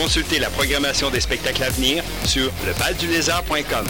[0.00, 3.86] Consultez la programmation des spectacles à venir sur levaldulézard.com.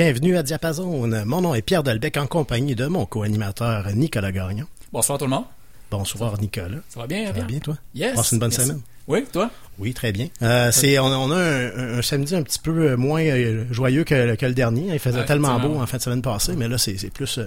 [0.00, 1.08] Bienvenue à Diapason.
[1.26, 4.66] Mon nom est Pierre Delbecq en compagnie de mon co-animateur Nicolas Gagnon.
[4.92, 5.46] Bonsoir tout le monde.
[5.90, 6.78] Bonsoir Nicolas.
[6.88, 7.76] Ça va bien, Ça va bien toi?
[7.96, 8.14] Yes.
[8.14, 8.80] Passe une bonne semaine.
[9.08, 9.50] Oui, toi?
[9.78, 10.26] Oui, très bien.
[10.42, 14.34] Euh, c'est on, on a un, un samedi un petit peu moins euh, joyeux que,
[14.34, 14.88] que le dernier.
[14.92, 17.46] Il faisait tellement beau en fin de semaine passée, mais là c'est plus euh,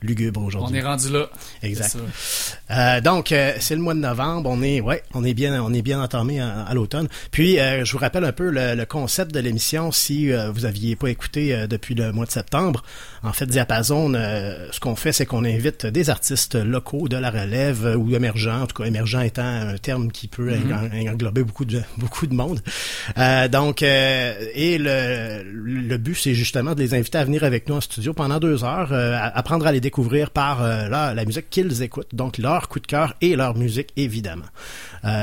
[0.00, 0.78] lugubre On aujourd'hui.
[0.78, 1.28] est rendu là.
[1.62, 1.96] Exact.
[2.70, 5.72] Euh, donc euh, c'est le mois de novembre, on est ouais, on est bien on
[5.74, 7.08] est bien entamé à, à l'automne.
[7.32, 10.64] Puis euh, je vous rappelle un peu le, le concept de l'émission si euh, vous
[10.64, 12.84] aviez pas écouté euh, depuis le mois de septembre.
[13.24, 17.30] En fait, Diapason, euh, ce qu'on fait, c'est qu'on invite des artistes locaux de la
[17.30, 21.42] relève euh, ou émergents, en tout cas émergent étant un terme qui peut en- englober
[21.44, 22.60] beaucoup de beaucoup de monde.
[23.18, 27.68] Euh, donc euh, et le, le but, c'est justement de les inviter à venir avec
[27.68, 31.50] nous en studio pendant deux heures, euh, apprendre à les découvrir par la, la musique
[31.50, 34.46] qu'ils écoutent, donc leur coup de cœur et leur musique évidemment.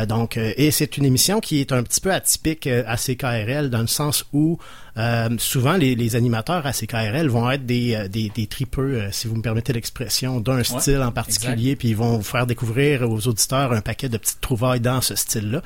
[0.07, 3.87] Donc et c'est une émission qui est un petit peu atypique à CKRL dans le
[3.87, 4.59] sens où
[4.97, 9.11] euh, souvent les, les animateurs à CKRL vont être des euh, des, des tripeux, euh,
[9.11, 13.09] si vous me permettez l'expression, d'un style en particulier, puis ils vont vous faire découvrir
[13.09, 15.61] aux auditeurs un paquet de petites trouvailles dans ce style-là.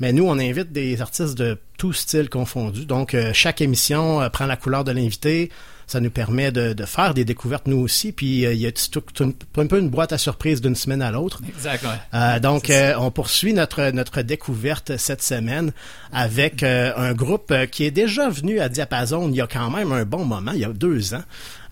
[0.00, 2.86] Mais nous, on invite des artistes de tout style confondu.
[2.86, 5.50] Donc, euh, chaque émission euh, prend la couleur de l'invité.
[5.92, 8.12] Ça nous permet de, de faire des découvertes nous aussi.
[8.12, 11.02] Puis, euh, il y a tout, tout- un peu une boîte à surprise d'une semaine
[11.02, 11.40] à l'autre.
[11.48, 11.84] Exact.
[12.14, 15.72] Euh, donc, euh, on poursuit notre notre découverte cette semaine
[16.12, 19.92] avec euh, un groupe qui est déjà venu à Diapason il y a quand même
[19.92, 21.22] un bon moment, il y a deux ans,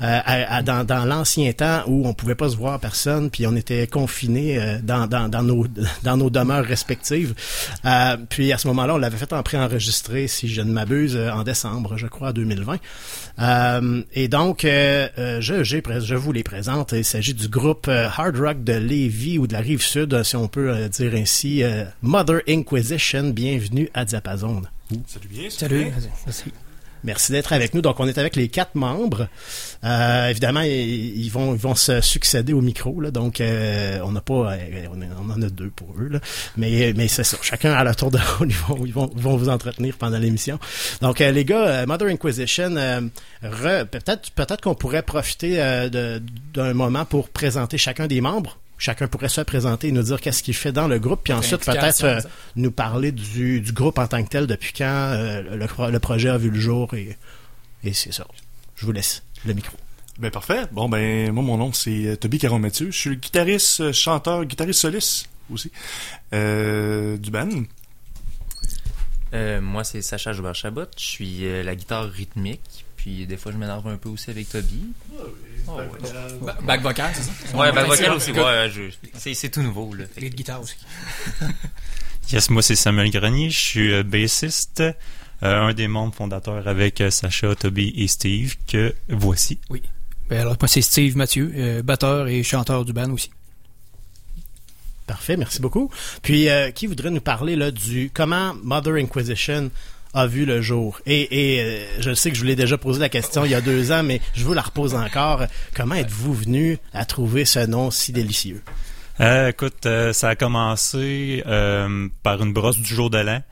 [0.06, 3.54] à- à- dans, dans l'ancien temps où on pouvait pas se voir personne, puis on
[3.56, 5.66] était confinés euh, dans, dans, dans nos
[6.02, 7.34] dans nos demeures respectives.
[7.84, 11.30] Euh, puis à ce moment-là, on l'avait fait en préenregistré, si je ne m'abuse, euh,
[11.30, 12.78] en décembre, je crois, 2020.
[13.40, 16.92] Euh, et donc, euh, euh, je, je vous les présente.
[16.92, 20.24] Il s'agit du groupe euh, Hard Rock de Lévis ou de la rive sud, euh,
[20.24, 21.62] si on peut euh, dire ainsi.
[21.62, 24.62] euh, Mother Inquisition, bienvenue à Diapason.
[25.06, 25.84] Salut bien, Salut.
[25.84, 25.92] bien.
[26.26, 26.52] Merci.
[27.02, 27.80] Merci d'être avec nous.
[27.80, 29.28] Donc, on est avec les quatre membres.
[29.84, 33.00] Euh, évidemment, ils, vont ils vont se succéder au micro.
[33.00, 36.08] Là, donc, euh, on n'a pas, euh, on, en a deux pour eux.
[36.08, 36.20] Là.
[36.56, 37.38] Mais mais c'est ça.
[37.42, 40.58] Chacun à leur tour de rôle, ils vont ils vont, vont vous entretenir pendant l'émission.
[41.00, 43.00] Donc, euh, les gars, euh, Mother Inquisition, euh,
[43.42, 45.56] re- peut-être peut-être qu'on pourrait profiter
[46.54, 48.58] d'un moment pour présenter chacun des membres.
[48.80, 51.64] Chacun pourrait se présenter et nous dire qu'est-ce qu'il fait dans le groupe, puis ensuite
[51.64, 52.20] peut-être euh,
[52.56, 55.98] nous parler du, du groupe en tant que tel, depuis quand euh, le, pro- le
[56.00, 57.16] projet a vu le jour et,
[57.84, 58.26] et c'est ça.
[58.76, 59.76] Je vous laisse le micro.
[60.18, 60.62] Ben parfait.
[60.72, 62.90] Bon ben moi mon nom c'est euh, Toby Caron Mathieu.
[62.90, 65.70] Je suis le guitariste, chanteur, guitariste soliste aussi
[66.32, 67.48] euh, du band.
[69.32, 70.86] Euh, moi, c'est Sacha Joubert-Chabot.
[70.98, 72.84] Je suis euh, la guitare rythmique.
[73.02, 74.92] Puis des fois, je m'énerve un peu aussi avec Toby.
[75.68, 75.86] Oh, ouais.
[76.42, 77.56] Ba- Back vocal, c'est ça?
[77.56, 78.30] Ouais, back vocal aussi.
[78.32, 79.94] Ouais, je- c'est, tout nouveau.
[79.94, 80.04] Là.
[80.16, 80.76] Les que- de guitare aussi.
[82.32, 84.92] Yes, moi c'est Samuel Grenier, je suis euh, bassiste, euh,
[85.42, 89.58] un des membres fondateurs avec euh, Sacha, Toby et Steve, que voici.
[90.28, 93.30] Ben, alors, moi, c'est Steve Mathieu, euh, batteur et chanteur du band aussi.
[95.08, 95.90] Parfait, merci beaucoup.
[96.22, 99.70] Puis, euh, qui voudrait nous parler là du comment Mother Inquisition
[100.14, 101.00] a vu le jour?
[101.06, 103.54] Et, et euh, je sais que je vous l'ai déjà posé la question il y
[103.54, 105.44] a deux ans, mais je vous la repose encore.
[105.74, 108.62] Comment êtes-vous venu à trouver ce nom si délicieux?
[109.20, 113.42] Euh, écoute, euh, ça a commencé euh, par une brosse du jour de l'an,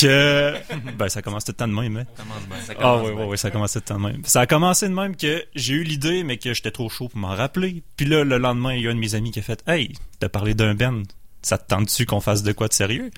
[0.00, 0.54] que...
[0.98, 2.04] ben, ça commence tout le temps de même, hein.
[2.16, 3.20] ça commence bien, ça Ah commence oui, bien.
[3.24, 4.22] oui, oui, ça commençait tout le temps de même.
[4.24, 7.18] Ça a commencé de même que j'ai eu l'idée, mais que j'étais trop chaud pour
[7.18, 7.82] m'en rappeler.
[7.96, 9.94] Puis là, le lendemain, il y a un de mes amis qui a fait «Hey,
[10.20, 11.02] t'as parlé d'un band,
[11.42, 13.10] ça te tente-tu qu'on fasse de quoi de sérieux?»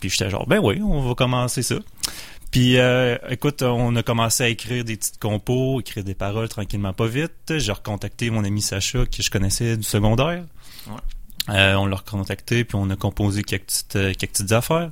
[0.00, 1.76] Puis j'étais genre «Ben oui, on va commencer ça.»
[2.50, 6.92] Puis, euh, écoute, on a commencé à écrire des petites compos, écrire des paroles tranquillement
[6.92, 7.32] pas vite.
[7.58, 10.44] J'ai recontacté mon ami Sacha, que je connaissais du secondaire.
[10.86, 10.94] Ouais.
[11.48, 14.90] Euh, on l'a recontacté, puis on a composé quelques petites, euh, quelques petites affaires.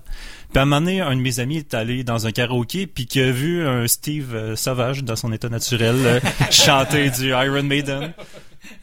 [0.51, 3.07] Puis à un moment donné, un de mes amis est allé dans un karaoké, puis
[3.07, 6.21] qui a vu un Steve euh, sauvage dans son état naturel
[6.51, 8.13] chanter du Iron Maiden.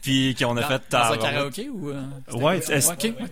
[0.02, 1.92] Puis qu'on a Dans, fait dans un karaoké ou.
[2.30, 3.26] c'était Ouais, quoi?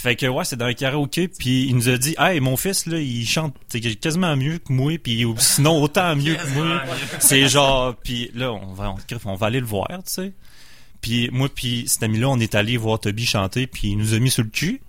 [0.00, 2.86] Fait que ouais, c'est dans un karaoké, puis il nous a dit "Hey, mon fils
[2.86, 3.54] là, il chante
[4.00, 6.82] quasiment mieux que moi, puis sinon autant mieux que moi."
[7.18, 10.32] C'est genre puis là on va on, on va aller le voir, tu sais.
[11.02, 14.18] Puis moi puis cet ami-là, on est allé voir Toby chanter, puis il nous a
[14.20, 14.80] mis sur le cul.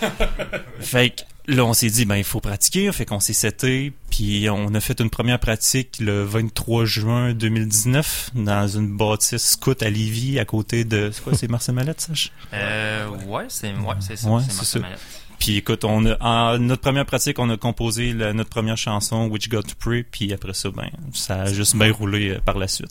[0.80, 4.48] fait que là, on s'est dit ben il faut pratiquer, fait qu'on s'est seté, puis
[4.50, 9.90] on a fait une première pratique le 23 juin 2019 dans une bâtisse scout à
[9.90, 12.30] Lévis à côté de c'est quoi, c'est Marcel Mallette, Sache?
[12.52, 14.28] Euh, ouais, c'est ouais, c'est ça.
[14.30, 14.82] Ouais, c'est c'est Marcel.
[14.82, 15.00] Mallette.
[15.40, 19.26] Puis écoute, on a, en notre première pratique, on a composé la- notre première chanson,
[19.26, 22.56] Which Got to Pray, puis après ça, ben, ça a juste bien roulé euh, par
[22.56, 22.88] la suite.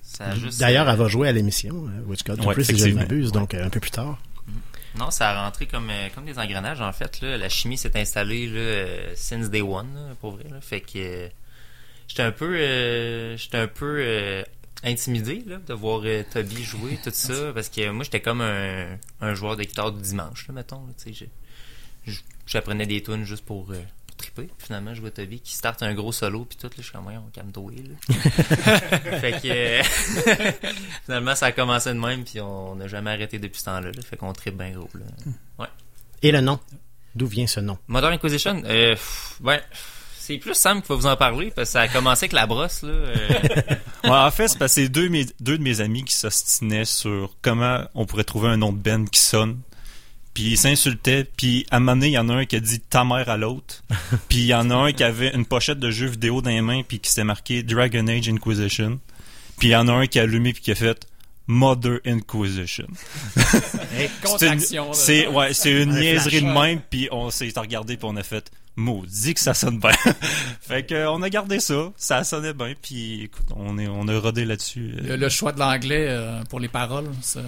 [0.60, 2.86] D'ailleurs, euh, elle va jouer à l'émission, euh, Which God to Ouais, Pray, si je
[2.88, 4.20] ne m'abuse, donc un peu plus tard.
[4.98, 7.22] Non, ça a rentré comme, euh, comme des engrenages, en fait.
[7.22, 7.38] Là.
[7.38, 10.46] La chimie s'est installée là, euh, since day one, là, pour vrai.
[10.50, 10.62] Là.
[10.62, 11.30] Fait que euh,
[12.08, 14.44] j'étais un peu, euh, j'étais un peu euh,
[14.84, 18.98] intimidé là, de voir euh, Toby jouer, tout ça, parce que moi, j'étais comme un,
[19.22, 20.82] un joueur de guitare du dimanche, là, mettons.
[22.46, 23.82] J'apprenais des tunes juste pour, euh,
[24.16, 24.44] pour triper.
[24.58, 26.92] Puis finalement, je vois Toby qui starte un gros solo, puis tout, là, je suis
[26.92, 28.16] comme, on calme-toi, là.
[29.20, 29.84] fait que euh,
[31.06, 33.92] finalement, ça a commencé de même, puis on n'a jamais arrêté depuis ce temps-là.
[33.92, 34.02] là.
[34.08, 34.90] fait qu'on tripe bien gros.
[34.94, 35.68] Là.
[36.22, 36.60] Et le nom?
[37.16, 37.78] D'où vient ce nom?
[37.88, 39.60] Modern Inquisition, euh, pff, ben,
[40.18, 42.48] c'est plus Sam qui va vous en parler, parce que ça a commencé avec la
[42.48, 42.90] brosse, là.
[42.90, 43.16] euh,
[44.06, 46.86] Ouais, en fait, c'est parce que c'est deux, mes- deux de mes amis qui s'ostinaient
[46.86, 49.60] sur comment on pourrait trouver un nom de band qui sonne.
[50.34, 52.60] Puis ils s'insultaient, puis à un moment donné, il y en a un qui a
[52.60, 53.84] dit ta mère à l'autre.
[54.30, 56.62] puis il y en a un qui avait une pochette de jeu vidéo dans les
[56.62, 59.00] mains, puis qui s'était marqué Dragon Age Inquisition.
[59.58, 61.08] Puis il y en a un qui a allumé, puis qui a fait
[61.48, 62.88] Mother Inquisition.
[64.26, 64.48] C'est
[65.28, 68.24] une, ouais, c'est une Un niaiserie de même, puis on s'est regardé, puis on a
[68.24, 69.92] fait maudit que ça sonne bien.
[70.62, 74.20] fait que on a gardé ça, ça sonnait bien, puis écoute, on est on a
[74.20, 74.94] rodé là-dessus.
[74.98, 77.42] Le, le choix de l'anglais euh, pour les paroles, c'est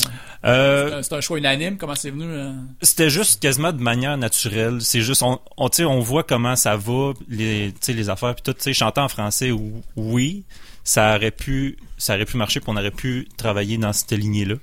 [0.46, 1.78] Euh, c'est un- choix unanime.
[1.78, 2.52] Comment c'est venu euh?
[2.82, 4.78] C'était juste quasiment de manière naturelle.
[4.82, 8.54] C'est juste, on, on, on voit comment ça va, les, les affaires, puis tout.
[8.54, 10.44] Tu sais, chanter en français, ou- oui,
[10.86, 14.56] ça aurait pu, ça aurait pu marcher, puis on aurait pu travailler dans cette lignée-là.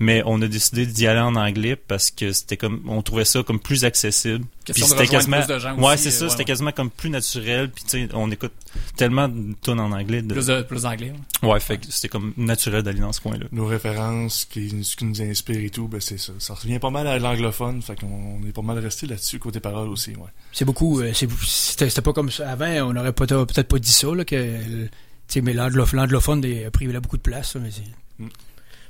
[0.00, 3.44] Mais on a décidé d'y aller en anglais parce que c'était comme, on trouvait ça
[3.44, 4.44] comme plus accessible.
[4.64, 6.44] Question Puis c'était quasiment, plus de gens ouais, c'est euh, ça, ouais, c'était ouais.
[6.46, 7.70] quasiment comme plus naturel.
[7.70, 8.50] Puis tu sais, on écoute
[8.96, 10.20] tellement de tonnes en anglais.
[10.20, 11.12] De, Plus de- plus d'anglais.
[11.44, 11.48] ouais.
[11.48, 13.46] ouais, fait que c'était comme naturel d'aller dans ce coin-là.
[13.52, 16.32] Nos références, qui, ce qui nous inspire et tout, ben c'est ça.
[16.40, 19.88] Ça revient pas mal à l'anglophone, fait qu'on est pas mal resté là-dessus, côté paroles
[19.88, 20.28] aussi, ouais.
[20.52, 21.02] C'est beaucoup.
[21.02, 22.50] euh, c'est- C'était pas comme ça.
[22.50, 24.88] Avant, on n'aurait peut-être pas dit ça, là, que.
[25.28, 27.56] Tu sais, mais l'anglophone a pris là, beaucoup de place.
[27.56, 28.24] mais c'est-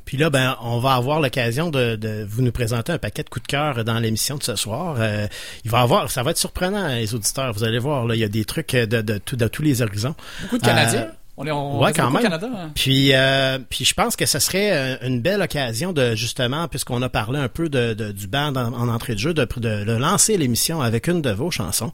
[0.04, 3.28] Puis là, ben, on va avoir l'occasion de, de vous nous présenter un paquet de
[3.30, 4.96] coups de cœur dans l'émission de ce soir.
[4.98, 5.26] Euh,
[5.64, 7.52] il va avoir, ça va être surprenant, les auditeurs.
[7.54, 9.80] Vous allez voir, là, il y a des trucs de, de, tout- de tous les
[9.80, 10.14] horizons.
[10.42, 11.00] Beaucoup de Canadiens.
[11.02, 12.22] Euh, on est on ouais, quand au même.
[12.22, 12.48] Canada.
[12.56, 12.70] hein.
[12.74, 17.02] Puis, euh, puis je pense que ce serait euh, une belle occasion de justement, puisqu'on
[17.02, 19.84] a parlé un peu de, de- du band en, en entrée de jeu, de, de,
[19.84, 21.92] de lancer l'émission avec une de vos chansons.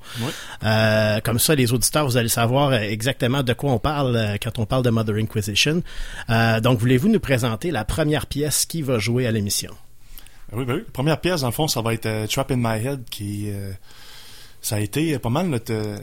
[0.63, 4.67] Euh, comme ça, les auditeurs, vous allez savoir exactement de quoi on parle quand on
[4.67, 5.83] parle de Mother Inquisition.
[6.29, 9.73] Euh, donc, voulez-vous nous présenter la première pièce qui va jouer à l'émission?
[10.53, 10.83] Ben oui, ben oui.
[10.87, 13.71] La première pièce, dans le fond, ça va être Trap in My Head, qui euh,
[14.61, 15.97] ça a été pas mal notre euh,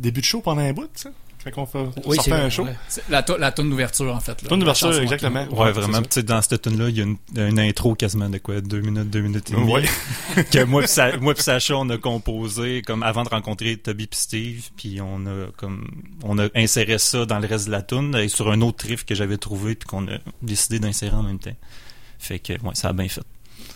[0.00, 1.10] début de show pendant un bout, ça.
[1.54, 2.64] Quand on fait, Oui, sortait un show.
[2.64, 2.74] ouais.
[3.08, 4.42] La, la tune d'ouverture, en fait.
[4.42, 4.48] là.
[4.48, 5.44] Tune La d'ouverture, exactement.
[5.50, 5.94] Ouais, c'est vraiment.
[5.98, 6.02] ça.
[6.02, 8.60] Tu sais, dans cette tune là il y a une, une intro quasiment de quoi,
[8.60, 9.72] deux minutes, deux minutes et demie.
[9.72, 9.84] Ouais.
[10.52, 14.06] que moi pis, Sa- moi pis Sacha, on a composé comme avant de rencontrer Toby
[14.06, 15.86] pis Steve, puis on a comme
[16.22, 19.04] on a inséré ça dans le reste de la tune et sur un autre riff
[19.04, 21.56] que j'avais trouvé puis qu'on a décidé d'insérer en même temps.
[22.18, 23.22] Fait que ouais, ça a bien fait.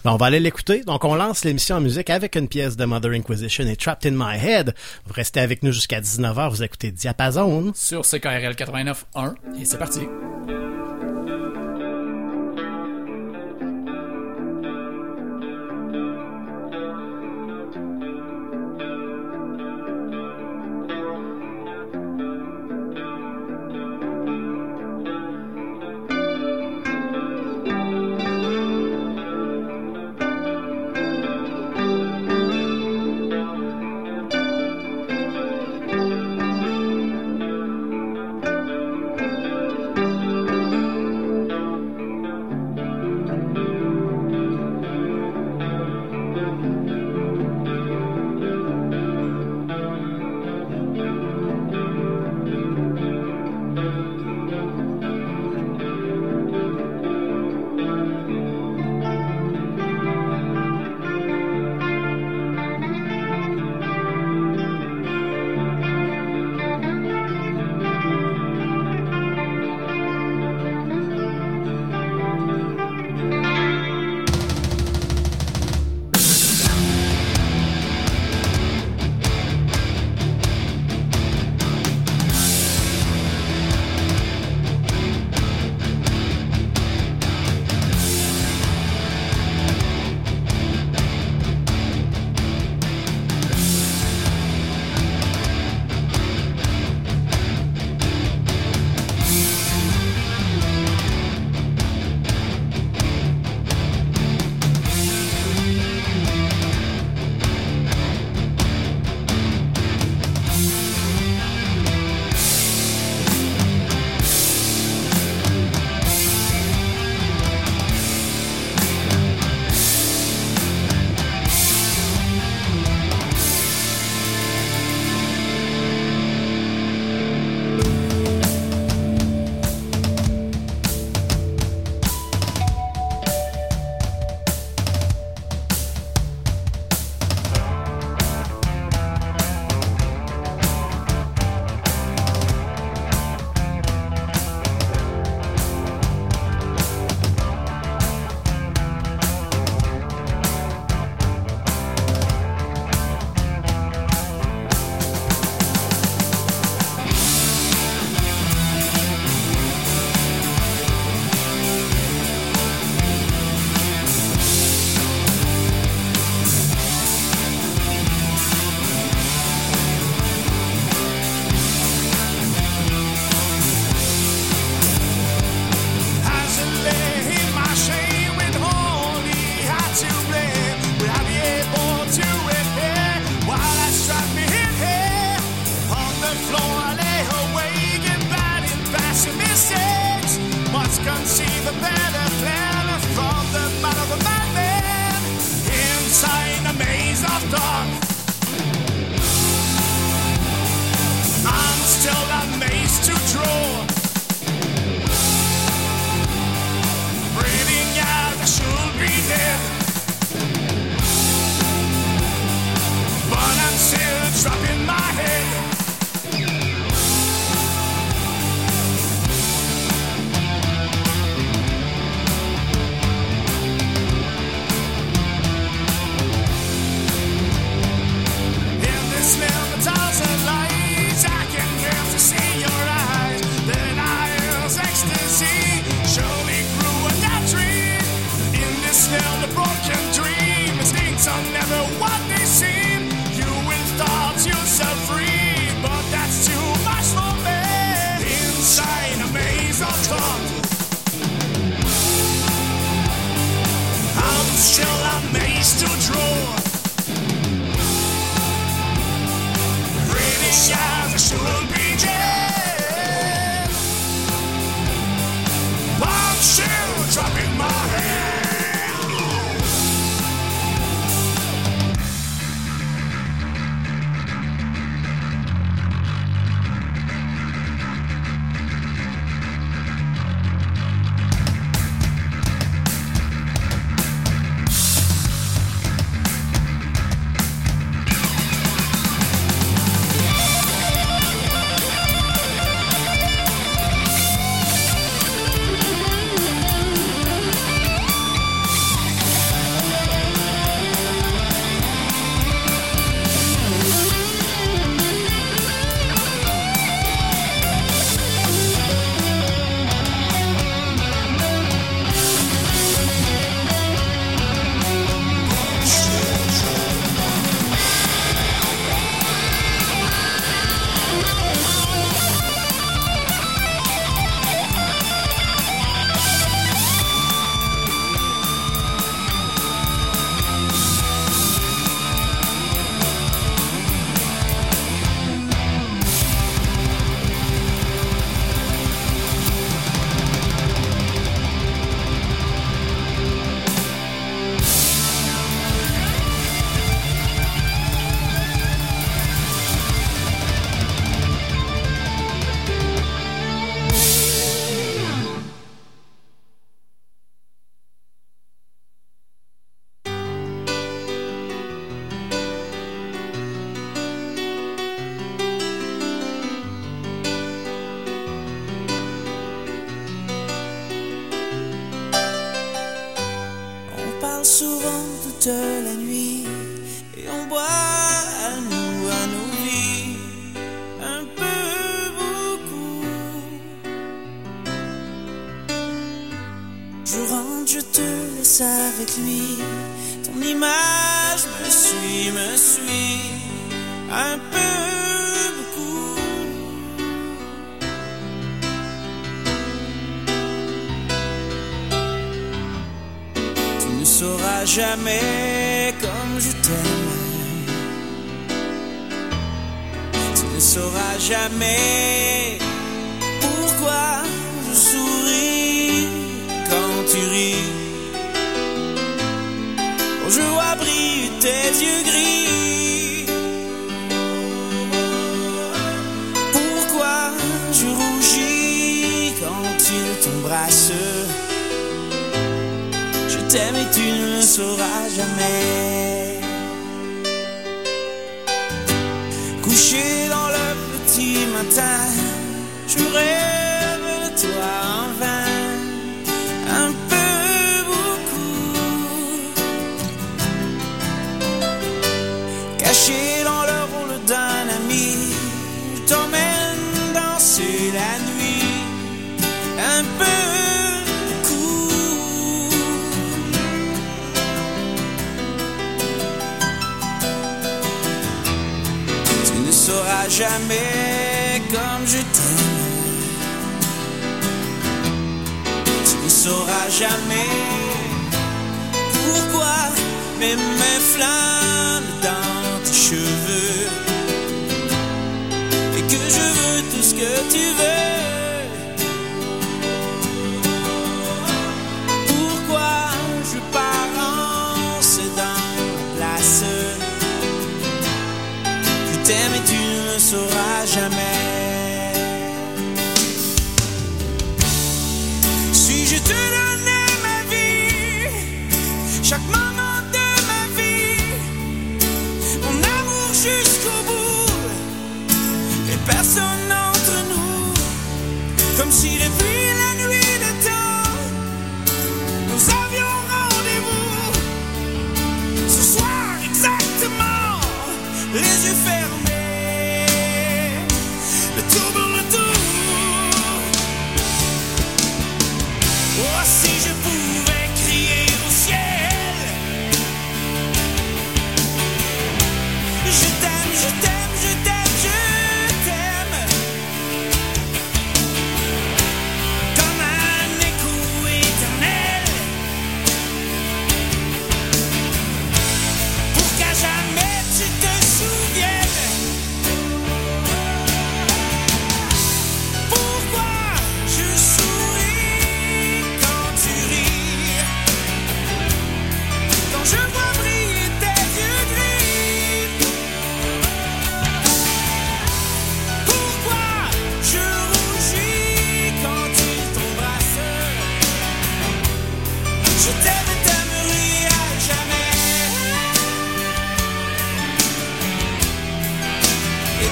[0.05, 0.83] Ben, on va aller l'écouter.
[0.83, 4.17] Donc, on lance l'émission en musique avec une pièce de Mother Inquisition et Trapped in
[4.17, 4.75] My Head.
[5.07, 6.51] Vous restez avec nous jusqu'à 19h.
[6.51, 7.73] Vous écoutez Diapason.
[7.75, 9.35] Sur CKRL 89.1.
[9.61, 10.01] Et c'est parti.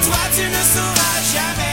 [0.03, 1.68] Toi tu ne sauras jamais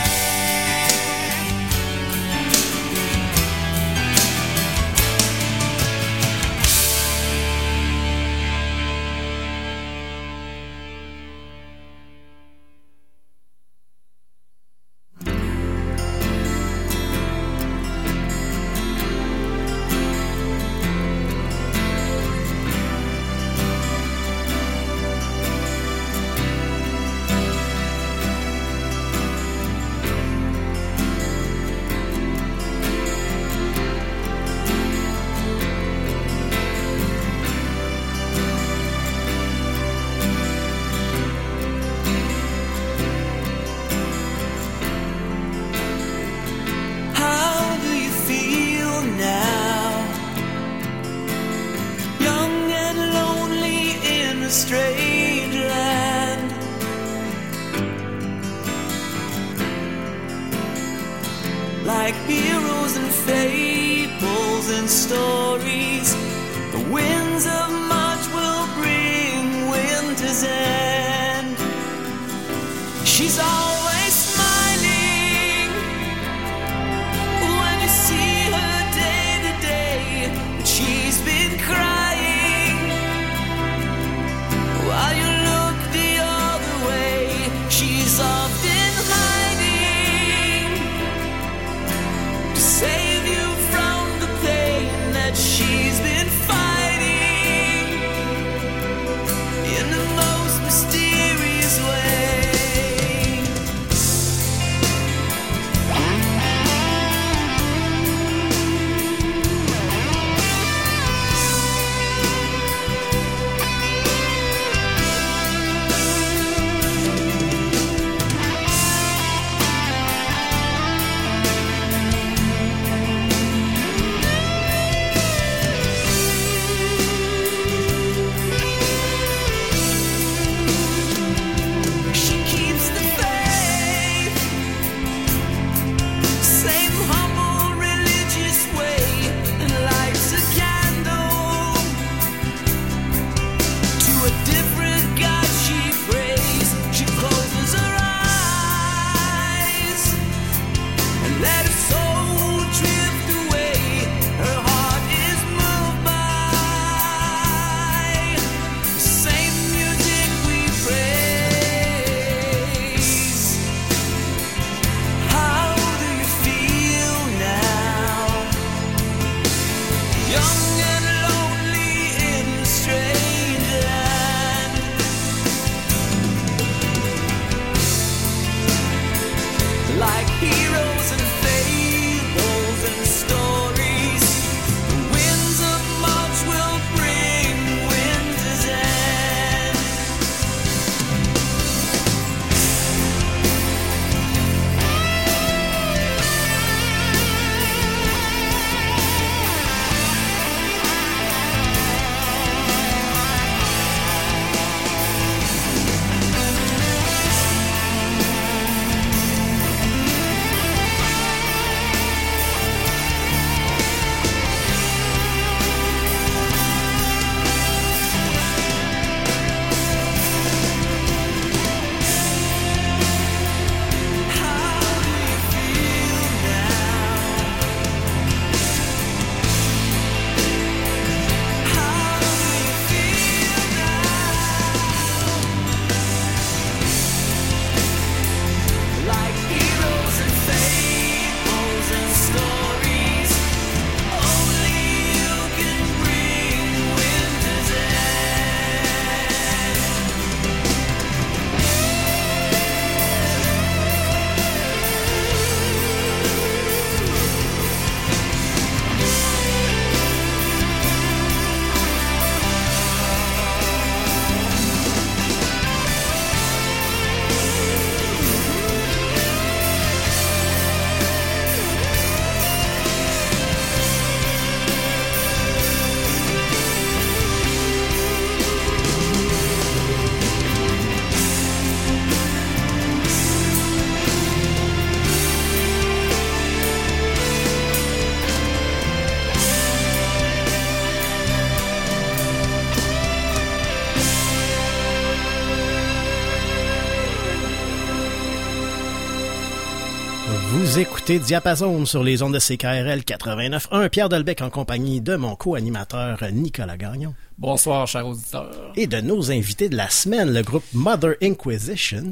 [301.08, 303.88] écoutez Diapason sur les ondes de CKRL 89.1.
[303.90, 307.14] Pierre Delbecq en compagnie de mon co-animateur Nicolas Gagnon.
[307.38, 308.72] Bonsoir, chers auditeurs.
[308.74, 312.10] Et de nos invités de la semaine, le groupe Mother Inquisition,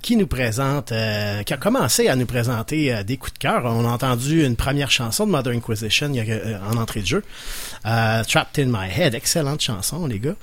[0.00, 3.64] qui nous présente, euh, qui a commencé à nous présenter euh, des coups de cœur.
[3.64, 7.00] On a entendu une première chanson de Mother Inquisition il y a, euh, en entrée
[7.00, 7.24] de jeu.
[7.84, 10.36] Euh, Trapped in My Head, excellente chanson, les gars.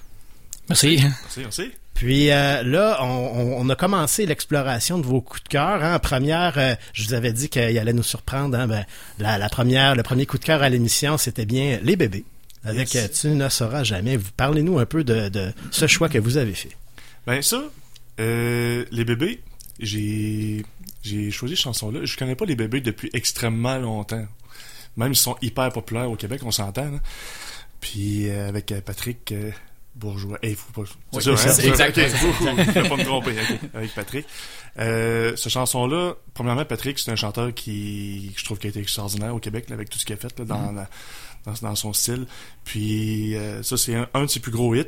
[0.68, 1.00] Merci.
[1.02, 1.72] Merci, merci.
[1.94, 5.84] Puis euh, là, on, a commencé l'exploration de vos coups de cœur.
[5.84, 6.00] Hein.
[6.00, 8.58] Première, euh, je vous avais dit qu'il allait nous surprendre.
[8.58, 8.68] Hein.
[8.68, 8.86] Ben,
[9.20, 12.26] la, la première, le premier coup de cœur à l'émission, c'était bien les bébés.
[12.66, 13.06] Avec Yes.
[13.06, 14.18] euh, Tu ne sauras jamais.
[14.18, 16.76] Vous parlez-nous un peu de, de ce choix que vous avez fait.
[17.28, 17.62] Ben ça,
[18.20, 19.42] euh, les bébés,
[19.80, 20.66] j'ai
[21.04, 22.00] j'ai choisi cette chanson-là.
[22.04, 24.26] Je connais pas les bébés depuis extrêmement longtemps.
[24.98, 26.90] Même ils sont hyper populaires au Québec, on s'entend.
[26.90, 27.00] là.
[27.82, 29.34] Puis avec Patrick
[29.96, 30.38] Bourgeois.
[30.42, 30.90] Hey, faut pas.
[31.12, 31.76] C'est Oui, ça, c'est hein?
[31.76, 31.98] ça, exact.
[31.98, 32.46] Ok, faut- faut-
[32.82, 33.32] faut pas me tromper.
[33.32, 34.26] ok, avec Patrick.
[34.80, 39.36] Euh, cette chanson-là, premièrement, Patrick, c'est un chanteur qui, je trouve, qui a été extraordinaire
[39.36, 40.90] au Québec là, avec tout ce qu'il a fait là, dans, la-
[41.46, 42.26] dans, dans son style.
[42.64, 44.86] Puis euh, ça, c'est un, un de ses plus gros hits.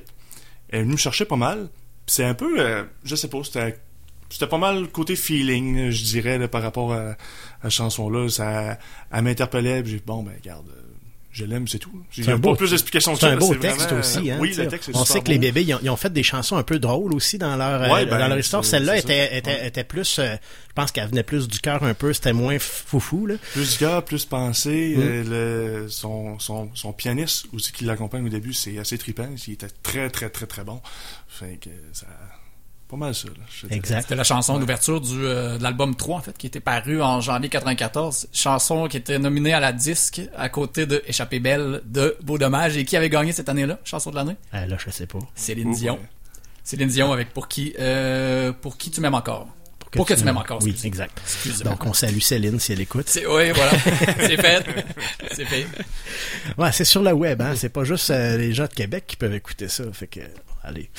[0.69, 1.69] Elle est venue me chercher pas mal.
[2.05, 3.77] Puis c'est un peu, euh, je sais pas, c'était
[4.29, 7.15] c'était pas mal côté feeling, je dirais, là, par rapport à, à
[7.65, 8.27] la chanson-là.
[8.29, 8.79] Ça,
[9.11, 10.81] elle m'interpellait, puis j'ai dit, bon, ben, regarde, euh,
[11.37, 11.91] je l'aime, c'est tout.
[12.11, 13.31] J'ai C'est un pas plus d'explications que C'est ça.
[13.31, 14.31] un là, beau c'est texte vraiment- aussi.
[14.31, 16.13] Hein, oui, le texte est On sait que les bébés, ils ont, ils ont fait
[16.13, 18.63] des chansons un peu drôles aussi dans leur, euh, Ouais, ben, dans leur histoire.
[18.63, 19.67] c'est- Celle-là c'est était, était, Ouais.
[19.67, 20.35] était plus, euh,
[20.69, 22.13] je pense qu'elle venait plus du cœur un peu.
[22.13, 23.25] C'était moins foufou.
[23.25, 23.35] Là.
[23.51, 24.95] Plus gars, plus pensé.
[24.95, 25.01] Mm.
[25.01, 29.27] euh, le, son, son, son pianiste aussi qui l'accompagne au début, c'est assez trippant.
[29.47, 30.79] Il était très, très, très, très bon.
[31.27, 32.07] Fait que ça...
[32.87, 33.75] Pas mal ça, là.
[33.75, 34.03] Exact.
[34.03, 37.19] C'était la chanson d'ouverture du, euh, de l'album 3, en fait, qui était paru en
[37.19, 38.27] janvier 94.
[38.31, 42.77] Chanson qui était nominée à la disque à côté de Échappée belle de Beau Dommage.
[42.77, 44.35] Et qui avait gagné cette année-là, chanson de l'année?
[44.53, 45.17] Euh, là, je sais pas.
[45.33, 45.95] Céline Dion.
[45.95, 46.09] ouais.
[46.63, 49.47] Céline Dion avec Pour qui, euh, pour qui tu m'aimes encore.
[49.91, 50.59] Pour que, tu m'aimes encore.
[50.61, 51.17] Oui, exact.
[51.23, 51.71] Excusez-moi.
[51.73, 53.05] Donc, on salue Céline si elle écoute.
[53.07, 53.71] C'est, oui, voilà.
[54.19, 54.65] c'est fait.
[55.31, 55.65] C'est fait.
[56.57, 57.53] Ouais, c'est sur le web, hein.
[57.55, 59.85] C'est pas juste euh, les gens de Québec qui peuvent écouter ça.
[59.93, 60.19] Fait que,
[60.65, 60.89] allez.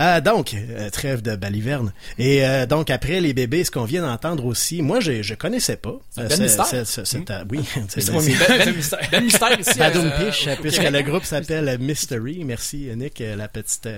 [0.00, 1.92] Euh, donc, euh, trêve de baliverne.
[2.18, 5.76] Et euh, donc, après les bébés, ce qu'on vient d'entendre aussi, moi, je, je connaissais
[5.76, 5.94] pas.
[6.16, 6.66] Ben c'est- Mystère.
[6.72, 9.80] euh, oui, c'est ben, c'est- Ben, Mystère ici.
[9.80, 12.42] Euh, Piche, puisque le groupe s'appelle Mystery.
[12.44, 13.88] Merci, Nick, la petite...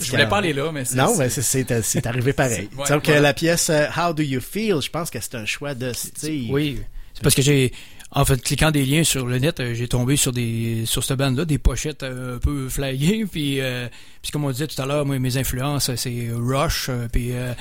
[0.00, 0.94] Je voulais pas aller là, mais c'est...
[0.96, 2.68] Non, c'est- mais c'est- c'est c'est arrivé pareil.
[2.78, 3.20] Ouais, Donc, voilà.
[3.20, 6.48] la pièce How Do You Feel, je pense que c'est un choix de style.
[6.52, 6.80] Oui.
[7.14, 7.72] C'est parce que j'ai,
[8.14, 11.18] en fait, cliquant des liens sur le net, euh, j'ai tombé sur des, sur cette
[11.18, 13.88] bande-là, des pochettes euh, un peu flyées, puis, euh,
[14.22, 17.32] puis comme on disait tout à l'heure, moi, mes influences, euh, c'est Rush, euh, puis
[17.32, 17.54] euh,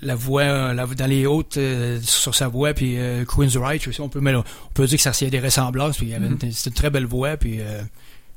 [0.00, 3.86] la voix, euh, la, dans les hautes, euh, sur sa voix, puis euh, Queen's Right
[3.88, 6.06] aussi, on peut, mais on peut dire que ça s'il y a des ressemblances, puis
[6.06, 7.82] il y avait une- c'est une très belle voix, puis euh,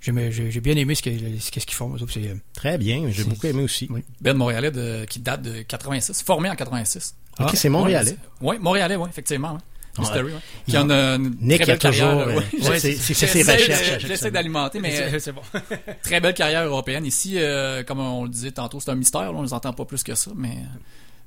[0.01, 1.91] j'ai j'ai bien aimé ce que- ce qu'ils font.
[1.93, 3.87] autres, c'est, Très bien, j'ai C'est- beaucoup aimé aussi.
[3.91, 4.01] oui.
[4.21, 7.13] Ben Montréalais de, qui date de 86, formé en 86.
[7.39, 8.15] Ok, Ah, c'est Montréalais.
[8.41, 9.53] Oui, Montréalais, oui, effectivement.
[9.53, 9.59] Ouais.
[9.99, 10.39] Mystery, ouais.
[10.67, 12.09] Qui en a une Nick très a belle carrière.
[12.11, 12.35] toujours, ouais.
[12.35, 15.41] euh, Ouais, c'est- ses j'essaie de- recherches J'essaie d'alimenter, mais euh, c'est c'est bon.
[16.03, 17.05] très belle carrière européenne.
[17.05, 19.21] Ici, euh, comme on le disait tantôt, c'est un mystère.
[19.21, 20.57] Là, on ne les entend pas plus que ça, mais...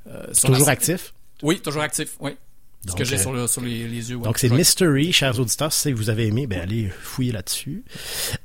[0.09, 1.15] euh, Toujours la- actif?
[1.43, 2.37] Oui, toujours actif, oui.
[2.83, 4.17] Ce Donc, que j'ai euh, sur, le- sur les, les yeux.
[4.17, 4.23] ouais.
[4.23, 4.49] Donc c'est.
[4.49, 7.83] Mystery, chers auditeurs, si vous avez aimé, ben allez fouiller là-dessus.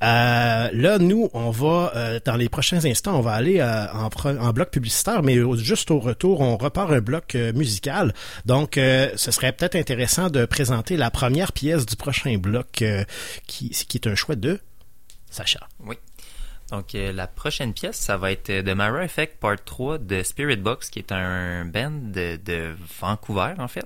[0.01, 4.51] Euh, là, nous, on va euh, dans les prochains instants, on va aller euh, en,
[4.51, 8.13] bloc publicitaire, mais juste au retour, on repart un bloc euh, musical.
[8.45, 13.05] Donc, euh, ce serait peut-être intéressant de présenter la première pièce du prochain bloc, euh,
[13.45, 14.59] qui, qui est un choix de
[15.29, 15.67] Sacha.
[15.85, 15.95] Oui.
[16.71, 20.55] Donc, euh, la prochaine pièce, ça va être The Mara Effect Part 3 de Spirit
[20.57, 23.85] Box, qui est un band de, de Vancouver, en fait.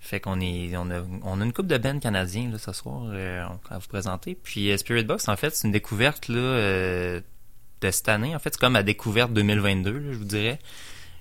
[0.00, 3.02] Fait qu'on est, on a, on a une coupe de bands canadiens, là, ce soir,
[3.12, 4.34] euh, à vous présenter.
[4.34, 7.20] Puis, euh, Spirit Box, en fait, c'est une découverte, là, euh,
[7.82, 8.34] de cette année.
[8.34, 10.58] En fait, c'est comme la découverte 2022, là, je vous dirais.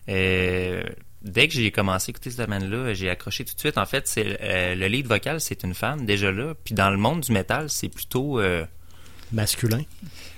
[0.07, 0.81] Euh,
[1.21, 3.77] dès que j'ai commencé à écouter cette band-là, j'ai accroché tout de suite.
[3.77, 6.53] En fait, c'est euh, le lead vocal, c'est une femme, déjà là.
[6.63, 8.39] Puis, dans le monde du métal, c'est plutôt...
[8.39, 8.65] euh,
[9.31, 9.83] Masculin.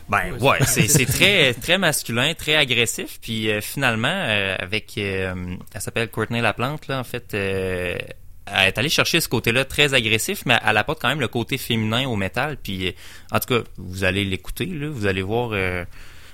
[0.09, 3.19] ben ouais, c'est c'est très très masculin, très agressif.
[3.21, 7.97] Puis euh, finalement, euh, avec, euh, elle s'appelle Courtney Laplante là, en fait, euh,
[8.45, 11.57] elle est allée chercher ce côté-là très agressif, mais elle apporte quand même le côté
[11.57, 12.57] féminin au métal.
[12.61, 12.91] Puis euh,
[13.31, 15.51] en tout cas, vous allez l'écouter vous allez voir.
[15.53, 15.85] euh,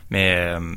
[0.10, 0.76] mais euh,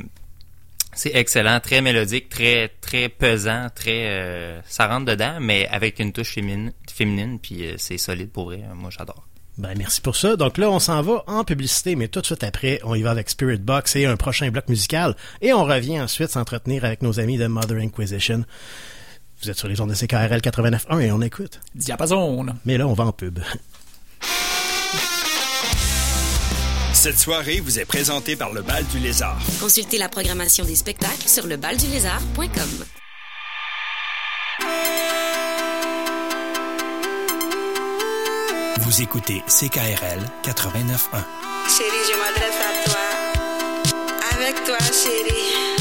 [0.92, 6.34] c'est excellent, très mélodique, très très pesant, très ça rentre dedans, mais avec une touche
[6.34, 7.38] féminine, féminine.
[7.38, 8.62] Puis c'est solide pour vrai.
[8.74, 9.24] Moi, j'adore.
[9.56, 10.36] Ben, merci pour ça.
[10.36, 13.10] Donc là, on s'en va en publicité, mais tout de suite après, on y va
[13.10, 15.14] avec Spirit Box et un prochain bloc musical.
[15.42, 18.44] Et on revient ensuite s'entretenir avec nos amis de Mother Inquisition.
[19.42, 21.60] Vous êtes sur les ondes de CKRL 89.1 et on écoute.
[21.74, 22.44] Diapason.
[22.66, 23.38] Mais là, on va en pub.
[26.92, 29.38] Cette soirée vous est présentée par le Bal du Lézard.
[29.58, 32.84] Consultez la programmation des spectacles sur lebaldulézard.com.
[38.80, 40.52] Vous écoutez CKRL 89.1.
[41.70, 43.00] Chérie, je m'adresse à toi.
[44.34, 45.80] Avec toi, chérie,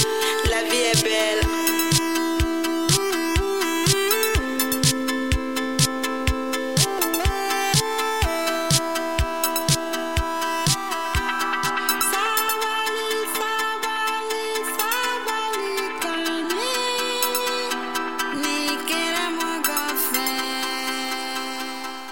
[0.49, 1.48] la vie est belle.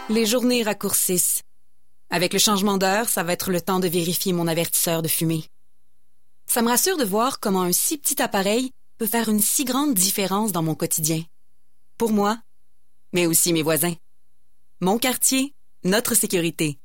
[0.09, 1.41] Les journées raccourcissent.
[2.09, 5.43] Avec le changement d'heure, ça va être le temps de vérifier mon avertisseur de fumée.
[6.45, 9.93] Ça me rassure de voir comment un si petit appareil peut faire une si grande
[9.93, 11.21] différence dans mon quotidien.
[11.97, 12.37] Pour moi,
[13.11, 13.95] mais aussi mes voisins.
[14.79, 16.79] Mon quartier, notre sécurité.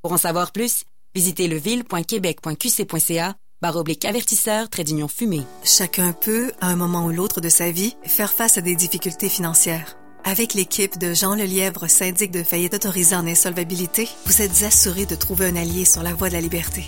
[0.00, 5.42] Pour en savoir plus, visitez leville.québec.qc.ca barre oblique avertisseur trait d'union fumée.
[5.64, 9.28] Chacun peut, à un moment ou l'autre de sa vie, faire face à des difficultés
[9.28, 9.99] financières.
[10.24, 15.14] Avec l'équipe de Jean Lelièvre, syndic de faillite autorisé en insolvabilité, vous êtes assuré de
[15.14, 16.84] trouver un allié sur la voie de la liberté.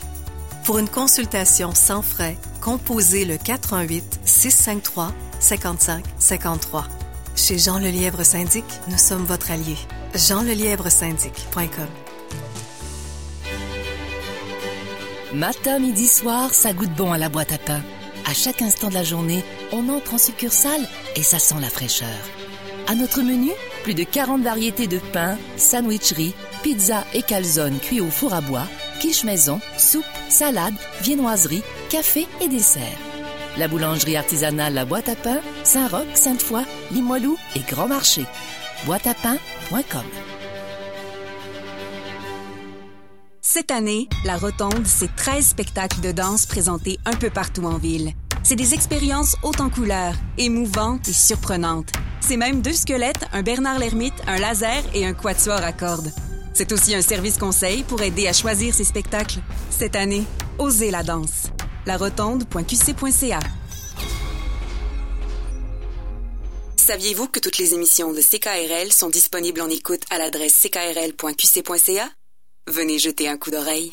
[0.64, 6.86] Pour une consultation sans frais, composez le 418 653 55 53.
[7.34, 9.76] Chez Jean Lelièvre Syndic, nous sommes votre allié.
[10.14, 11.88] jeanlelièvresyndic.com
[15.34, 17.80] Matin, midi, soir, ça goûte bon à la boîte à pain.
[18.26, 19.42] À chaque instant de la journée,
[19.72, 22.08] on entre en succursale et ça sent la fraîcheur.
[22.88, 23.50] À notre menu,
[23.84, 28.66] plus de 40 variétés de pains, sandwicheries, pizzas et calzones cuits au four à bois,
[29.00, 32.98] quiche maison, soupe, salade, viennoiserie, café et dessert.
[33.56, 38.24] La boulangerie artisanale La Boîte à Pain, Saint-Roch, Sainte-Foy, Limoilou et Grand Marché.
[38.86, 40.02] boîteapain.com
[43.40, 48.12] Cette année, la Rotonde, c'est 13 spectacles de danse présentés un peu partout en ville.
[48.44, 51.92] C'est des expériences hautes en couleurs, émouvantes et surprenantes.
[52.20, 56.12] C'est même deux squelettes, un Bernard l'ermite, un laser et un quatuor à cordes.
[56.52, 59.38] C'est aussi un service conseil pour aider à choisir ces spectacles.
[59.70, 60.24] Cette année,
[60.58, 61.44] osez la danse.
[61.86, 63.40] larotonde.qc.ca
[66.76, 72.10] Saviez-vous que toutes les émissions de CKRL sont disponibles en écoute à l'adresse ckrl.qc.ca?
[72.68, 73.92] Venez jeter un coup d'oreille.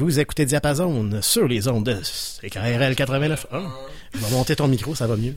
[0.00, 1.94] Vous écoutez Diapason sur les ondes de
[2.40, 3.46] CKRL 89.
[3.52, 3.60] Ah,
[4.14, 5.34] je vais monter ton micro, ça va mieux.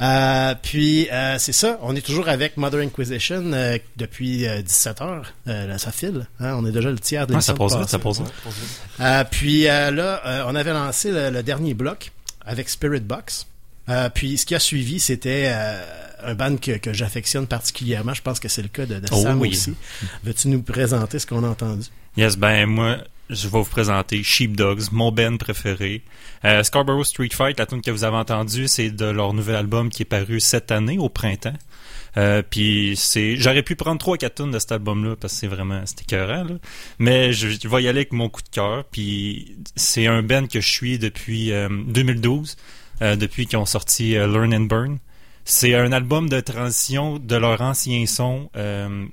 [0.00, 5.32] Euh, puis, euh, c'est ça, on est toujours avec Mother Inquisition euh, depuis 17 heures.
[5.46, 6.26] Euh, là, ça file.
[6.40, 7.90] hein, on est déjà le tiers de Ah, ça l'émission passe passée.
[7.90, 8.60] ça passe.
[9.00, 12.10] Euh, puis euh, là, euh, on avait lancé le, le dernier bloc
[12.44, 13.46] avec Spirit Box.
[13.88, 15.80] Euh, puis ce qui a suivi, c'était euh,
[16.24, 18.12] un band que, que j'affectionne particulièrement.
[18.14, 19.50] Je pense que c'est le cas de, de Oh Sam oui.
[19.50, 19.72] aussi.
[20.24, 21.86] Veux-tu nous présenter ce qu'on a entendu?
[22.16, 22.98] Yes, ben moi,
[23.30, 26.02] je vais vous présenter Sheepdogs, mon band préféré.
[26.44, 29.88] Euh, Scarborough Street Fight, la tune que vous avez entendue, c'est de leur nouvel album
[29.88, 31.56] qui est paru cette année au printemps.
[32.16, 35.46] Euh, puis c'est, j'aurais pu prendre trois quatre tunes de cet album-là parce que c'est
[35.46, 36.54] vraiment, c'était écœurant, là.
[36.98, 38.84] Mais je, vais y aller avec mon coup de cœur.
[38.90, 42.56] Puis c'est un band que je suis depuis euh, 2012,
[43.02, 44.98] euh, depuis qu'ils ont sorti euh, Learn and Burn.
[45.44, 49.06] C'est un album de transition de leur ancien son euh,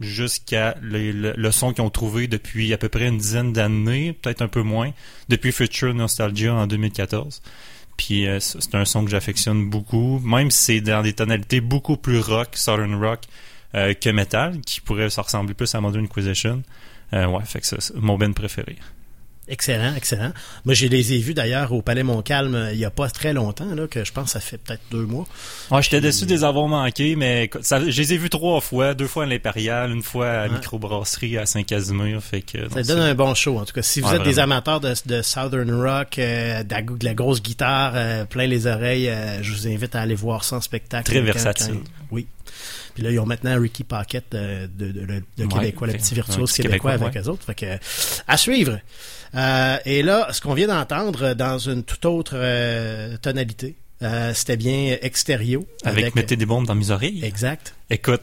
[0.00, 4.42] jusqu'à le, le- son qu'ils ont trouvé depuis à peu près une dizaine d'années, peut-être
[4.42, 4.92] un peu moins,
[5.28, 7.42] depuis Future Nostalgia en 2014.
[7.96, 11.96] Puis euh, c'est un son que j'affectionne beaucoup, même si c'est dans des tonalités beaucoup
[11.98, 13.20] plus rock, southern rock
[13.74, 16.62] euh, que metal, qui pourrait se ressembler plus à Modern Inquisition.
[17.12, 18.76] Euh, ouais, fait que c'est c'est mon band préféré.
[19.50, 20.32] Excellent, excellent.
[20.64, 23.32] Moi, je les ai vus d'ailleurs au Palais Montcalm euh, il y a pas très
[23.32, 25.26] longtemps, là, que je pense que ça fait peut-être deux mois.
[25.72, 28.94] Ouais, j'étais déçu de les avoir manqués, mais ça, je les ai vus trois fois,
[28.94, 30.54] deux fois à l'Impérial, une fois à la Ouais.
[30.54, 32.68] microbrasserie à Saint-Casimir, fait que...
[32.70, 33.82] Ça donne un bon show, en tout cas.
[33.82, 37.14] Si vous Ouais, êtes des amateurs de, de Southern Rock, euh, de, la, de la
[37.14, 40.60] grosse guitare, euh, plein les oreilles, euh, je vous invite à aller voir ça en
[40.60, 41.10] spectacle.
[41.10, 41.74] Très versatile.
[41.74, 42.26] quand- oui.
[43.00, 45.06] Puis là, ils ont maintenant Ricky Pocket euh, de, de, de,
[45.38, 47.22] de Ouais, Québécois, le petit virtuose québécois, Québécois, avec ouais.
[47.22, 47.46] eux autres.
[47.46, 47.78] Fait que,
[48.28, 48.78] à suivre.
[49.34, 54.58] Euh, et là, ce qu'on vient d'entendre dans une toute autre euh, tonalité, euh, c'était
[54.58, 55.62] bien Extérieur.
[55.82, 57.24] Avec, Mettez des bombes dans mes oreilles.
[57.24, 57.74] Exact.
[57.88, 58.20] Écoute,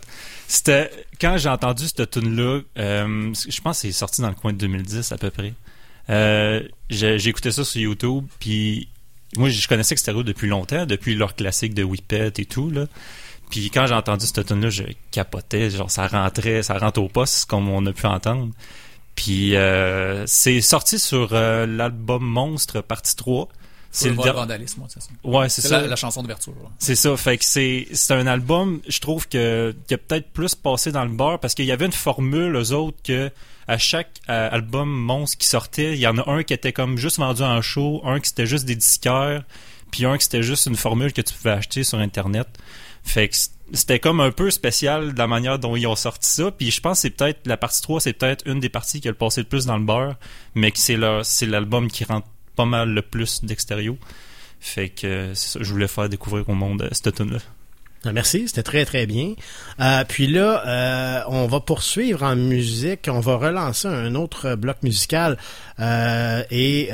[0.48, 4.54] c'était quand j'ai entendu cette tune là, je pense que c'est sorti dans le coin
[4.54, 5.54] de 2010 à peu près.
[6.12, 6.62] Euh,
[6.92, 8.90] j'ai j'ai écouté ça sur YouTube, puis
[9.38, 12.86] moi je connaissais Extérieur depuis longtemps, depuis leur classique de Whippet et tout là.
[13.50, 17.08] Puis quand j'ai entendu cette tune là, je capotais, genre ça rentrait, ça rentre au
[17.08, 18.52] poste comme on a pu entendre.
[19.16, 23.48] Puis euh, c'est sorti sur euh, l'album Monstre partie 3.
[23.90, 25.10] C'est le der- vandalisme, moi, c'est ça.
[25.24, 25.82] Ouais, c'est ça.
[25.82, 26.54] la, la chanson d'ouverture.
[26.62, 26.70] là.
[26.78, 30.54] C'est ça, fait que c'est c'est un album, je trouve que qui a peut-être plus
[30.54, 33.32] passé dans le beurre parce qu'il y avait une formule aux autres que
[33.68, 36.98] à chaque euh, album monstre qui sortait, il y en a un qui était comme
[36.98, 39.44] juste vendu en show, un qui c'était juste des disquaires,
[39.90, 42.48] puis un qui c'était juste une formule que tu pouvais acheter sur internet.
[43.08, 43.36] Fait que
[43.72, 46.82] c'était comme un peu spécial de la manière dont ils ont sorti ça, puis je
[46.82, 49.18] pense que c'est peut-être la partie 3, c'est peut-être une des parties qui a le
[49.18, 50.16] passé le plus dans le beurre,
[50.56, 53.96] mais que c'est c'est l'album qui rentre pas mal le plus d'extérieur.
[54.60, 57.40] Fait que ça, je voulais faire découvrir au monde euh, cette tune là
[58.06, 59.34] Merci, c'était très très bien.
[59.80, 63.08] Euh, puis là, euh, on va poursuivre en musique.
[63.12, 65.38] On va relancer un autre bloc musical
[65.80, 66.90] euh, et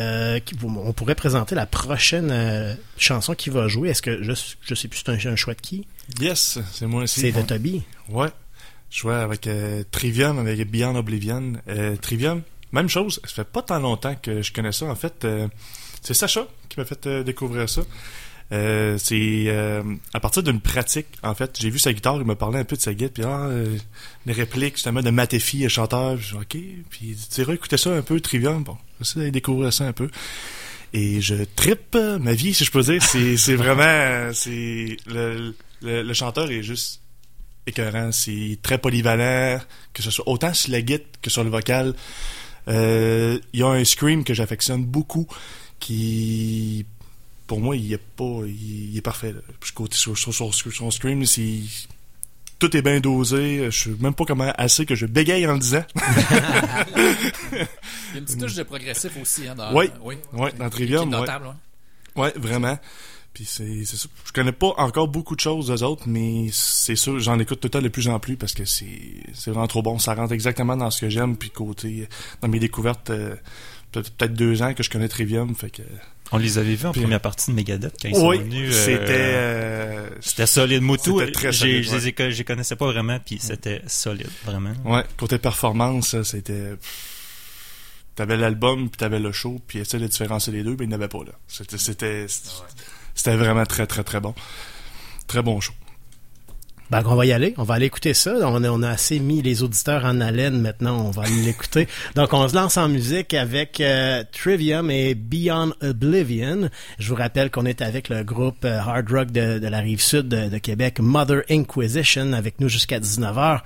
[0.63, 3.89] on pourrait présenter la prochaine chanson qui va jouer.
[3.89, 5.85] Est-ce que je je sais plus c'est un, un choix de qui?
[6.19, 7.21] Yes, c'est moi aussi.
[7.21, 7.41] C'est de.
[7.41, 7.83] Toby.
[8.09, 8.29] Ouais.
[8.89, 9.49] Je jouais avec
[9.91, 11.53] Trivium, avec Beyond Oblivion.
[12.01, 12.41] Trivium,
[12.71, 13.19] même chose.
[13.23, 14.85] Ça fait pas tant longtemps que je connais ça.
[14.85, 15.25] En fait,
[16.01, 17.81] c'est Sacha qui m'a fait découvrir ça.
[18.53, 19.81] Euh, c'est euh,
[20.13, 21.57] à partir d'une pratique, en fait.
[21.59, 23.77] J'ai vu sa guitare, il m'a parlé un peu de sa guitare, puis ah, euh,
[24.27, 26.17] les répliques justement de Matefi, chanteur.
[26.17, 26.57] Puis, ok,
[26.89, 28.63] puis tu écouter ça un peu, Trivium.
[28.63, 30.09] Bon, j'essaie d'aller découvrir ça un peu.
[30.93, 33.01] Et je trippe ma vie, si je peux dire.
[33.01, 34.33] C'est, vraiment, euh,
[35.07, 37.01] le, le, chanteur est juste
[37.65, 38.11] écœurant.
[38.11, 39.59] C'est très polyvalent,
[39.93, 41.95] que ce soit autant sur la guitare que sur le vocal.
[42.67, 45.27] Il y a un scream que j'affectionne beaucoup,
[45.79, 46.85] qui,
[47.53, 49.31] pour moi, il est pas, il, est parfait.
[49.31, 49.39] Là.
[49.59, 51.59] Puis je côté sur, sur, sur- sur son scream, c'est
[52.57, 53.69] tout est bien dosé.
[53.69, 55.83] Je sais même pas comment assez que je bégaye en le disant.
[57.55, 59.47] Il y a une petite touche de progressif aussi.
[59.47, 61.09] Hein, dans, oui, oui, oui, dans Trivium.
[61.11, 61.19] est ouais.
[61.21, 61.45] notable,
[62.15, 62.21] ouais.
[62.23, 62.77] Ouais, vraiment.
[63.33, 64.07] Puis c'est c'est ça.
[64.25, 67.65] Je connais pas encore beaucoup de choses des autres, mais c'est sûr, j'en écoute tout
[67.67, 68.99] le temps de plus en plus parce que c'est
[69.33, 69.97] c'est vraiment trop bon.
[69.99, 71.35] Ça rentre exactement dans ce que j'aime.
[71.37, 72.07] Puis côté,
[72.41, 73.35] dans mes découvertes, euh,
[73.91, 75.55] peut- peut-être deux ans que je connais Trivium.
[75.55, 75.81] Fait que.
[76.33, 78.73] On les avait vus en première partie de Megadeth quand ils sont Oui, venus.
[78.73, 80.81] euh, c'était, euh, c'était solide.
[80.81, 84.73] Moutou, c'était très j'ai- solide, je les connaissais pas vraiment, puis c'était solide, vraiment.
[84.83, 86.73] Ouais, côté performance, c'était.
[88.15, 90.93] T'avais l'album, puis t'avais le show, puis essayer de différencier les deux, mais il n'y
[90.93, 91.31] en avait pas là.
[91.47, 92.25] C'était, c'était,
[93.15, 94.35] c'était vraiment très, très, très bon.
[95.27, 95.73] Très bon show.
[96.93, 97.55] Ben, on va y aller.
[97.57, 98.35] On va aller écouter ça.
[98.43, 101.07] On a, on a assez mis les auditeurs en haleine maintenant.
[101.07, 101.87] On va aller l'écouter.
[102.15, 106.69] Donc, on se lance en musique avec euh, Trivium et Beyond Oblivion.
[106.99, 110.01] Je vous rappelle qu'on est avec le groupe euh, hard rock de, de la rive
[110.01, 113.61] sud de, de Québec, Mother Inquisition, avec nous jusqu'à 19h.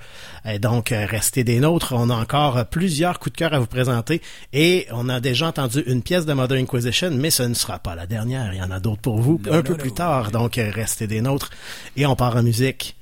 [0.46, 1.92] Et donc, euh, restez des nôtres.
[1.94, 4.22] On a encore plusieurs coups de cœur à vous présenter.
[4.54, 7.94] Et on a déjà entendu une pièce de Mother Inquisition, mais ce ne sera pas
[7.94, 8.54] la dernière.
[8.54, 9.78] Il y en a d'autres pour vous Non, un non, peu non.
[9.80, 10.30] plus tard.
[10.30, 11.50] Donc, restez des nôtres.
[11.94, 12.94] Et on part en musique.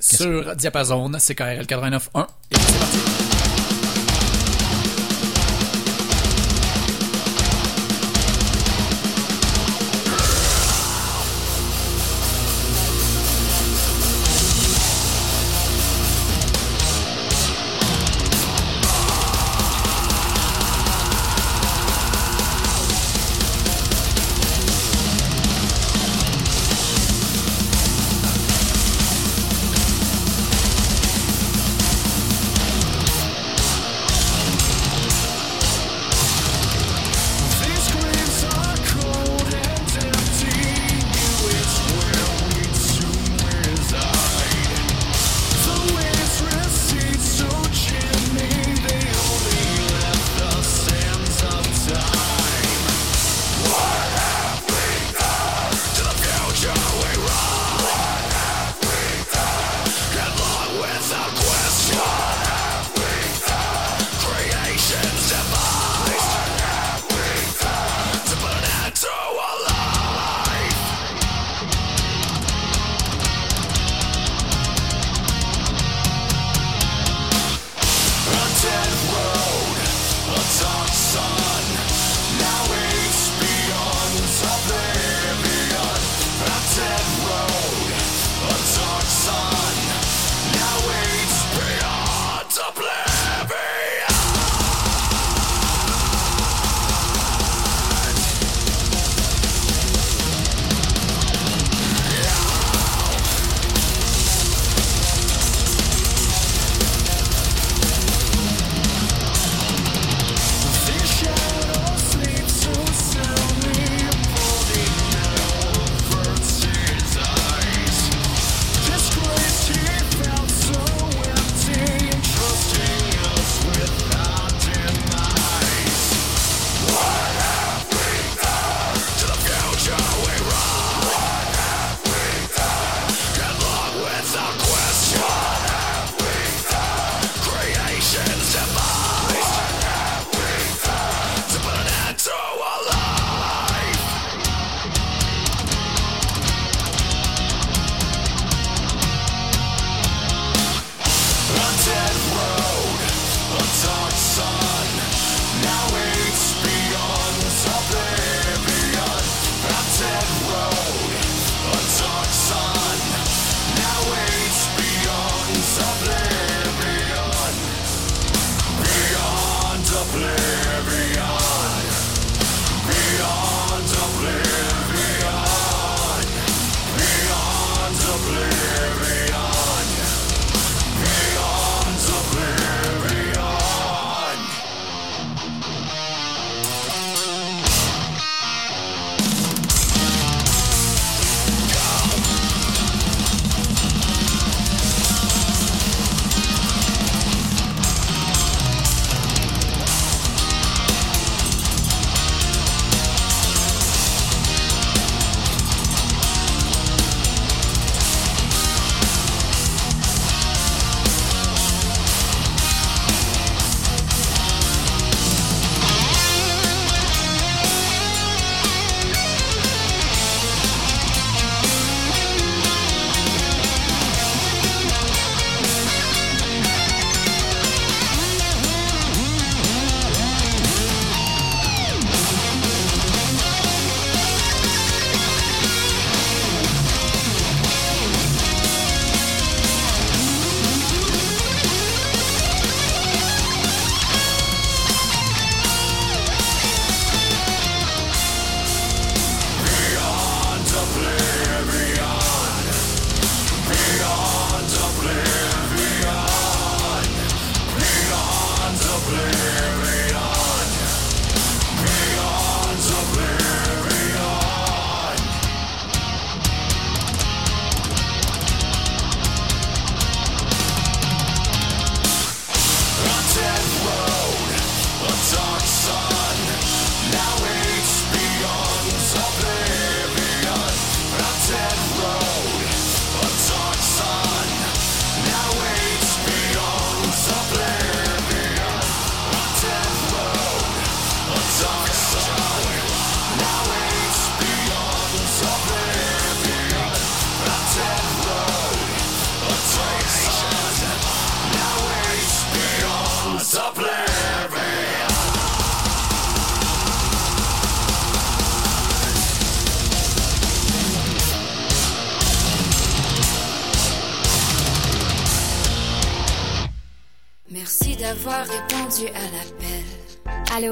[0.00, 2.26] Sur Diapason, CKRL 89.1.
[2.50, 3.49] Et c'est parti.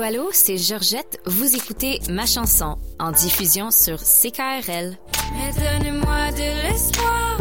[0.08, 1.20] Allô, c'est Georgette.
[1.26, 4.96] Vous écoutez Ma chanson en diffusion sur CKRL.
[5.34, 7.36] Mais donnez-moi de l'espoir,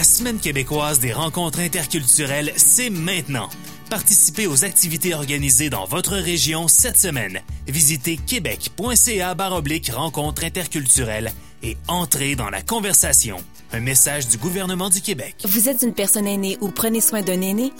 [0.00, 3.50] La Semaine québécoise des rencontres interculturelles, c'est maintenant.
[3.90, 7.42] Participez aux activités organisées dans votre région cette semaine.
[7.68, 11.30] Visitez québec.ca baroblique rencontres interculturelles
[11.62, 13.44] et entrez dans la conversation.
[13.72, 15.34] Un message du gouvernement du Québec.
[15.44, 17.70] Vous êtes une personne aînée ou prenez soin d'un aîné?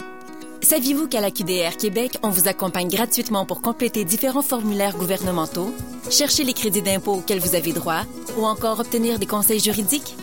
[0.61, 5.73] Saviez-vous qu'à la QDR Québec, on vous accompagne gratuitement pour compléter différents formulaires gouvernementaux,
[6.11, 8.03] chercher les crédits d'impôt auxquels vous avez droit
[8.37, 10.15] ou encore obtenir des conseils juridiques?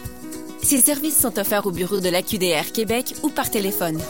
[0.62, 4.00] Ces services sont offerts au bureau de la QDR Québec ou par téléphone.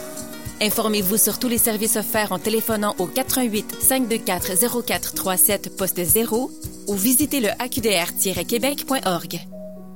[0.61, 6.51] Informez-vous sur tous les services offerts en téléphonant au 88 524 0437 poste 0
[6.88, 9.40] ou visitez le aqdr-québec.org.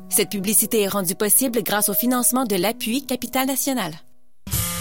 [0.09, 3.93] Cette publicité est rendue possible grâce au financement de l'appui Capital National.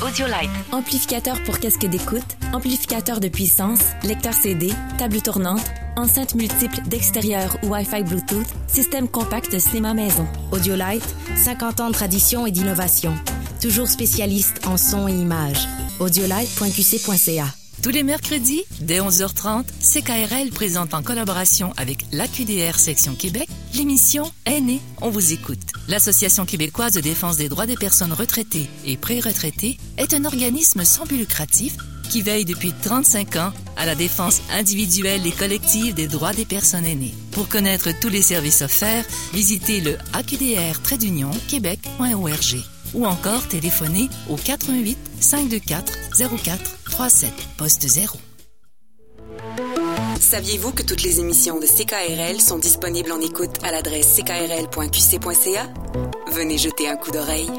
[0.03, 0.49] Audiolite.
[0.71, 5.61] Amplificateur pour casque d'écoute, amplificateur de puissance, lecteur CD, table tournante,
[5.95, 10.27] enceinte multiple d'extérieur ou Wi-Fi Bluetooth, système compact cinéma maison.
[10.51, 13.13] Audiolite, 50 ans de tradition et d'innovation.
[13.61, 15.67] Toujours spécialiste en son et image.
[15.99, 17.60] Audiolite.qc.ca.
[17.81, 24.81] Tous les mercredis, dès 11h30, CKRL présente en collaboration avec l'AQDR Section Québec l'émission Aînés,
[25.01, 25.57] on vous écoute.
[25.87, 31.05] L'Association québécoise de défense des droits des personnes retraitées et pré-retraitées est un organisme sans
[31.05, 31.75] but lucratif
[32.11, 36.85] qui veille depuis 35 ans à la défense individuelle et collective des droits des personnes
[36.85, 37.15] aînées.
[37.31, 42.63] Pour connaître tous les services offerts, visitez le aqdr-québec.org
[42.93, 45.93] ou encore téléphonez au 88 524
[46.43, 48.15] 04 37 poste 0.
[50.19, 55.67] Saviez-vous que toutes les émissions de CKRL sont disponibles en écoute à l'adresse ckrl.qc.ca?
[56.31, 57.49] Venez jeter un coup d'oreille.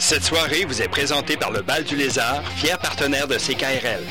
[0.00, 4.02] Cette soirée vous est présentée par le Bal du Lézard, fier partenaire de CKRL.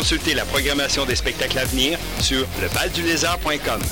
[0.00, 3.82] Consultez la programmation des spectacles à venir sur lebaldulézard.com.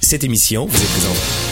[0.00, 1.47] Cette émission vous est présentée.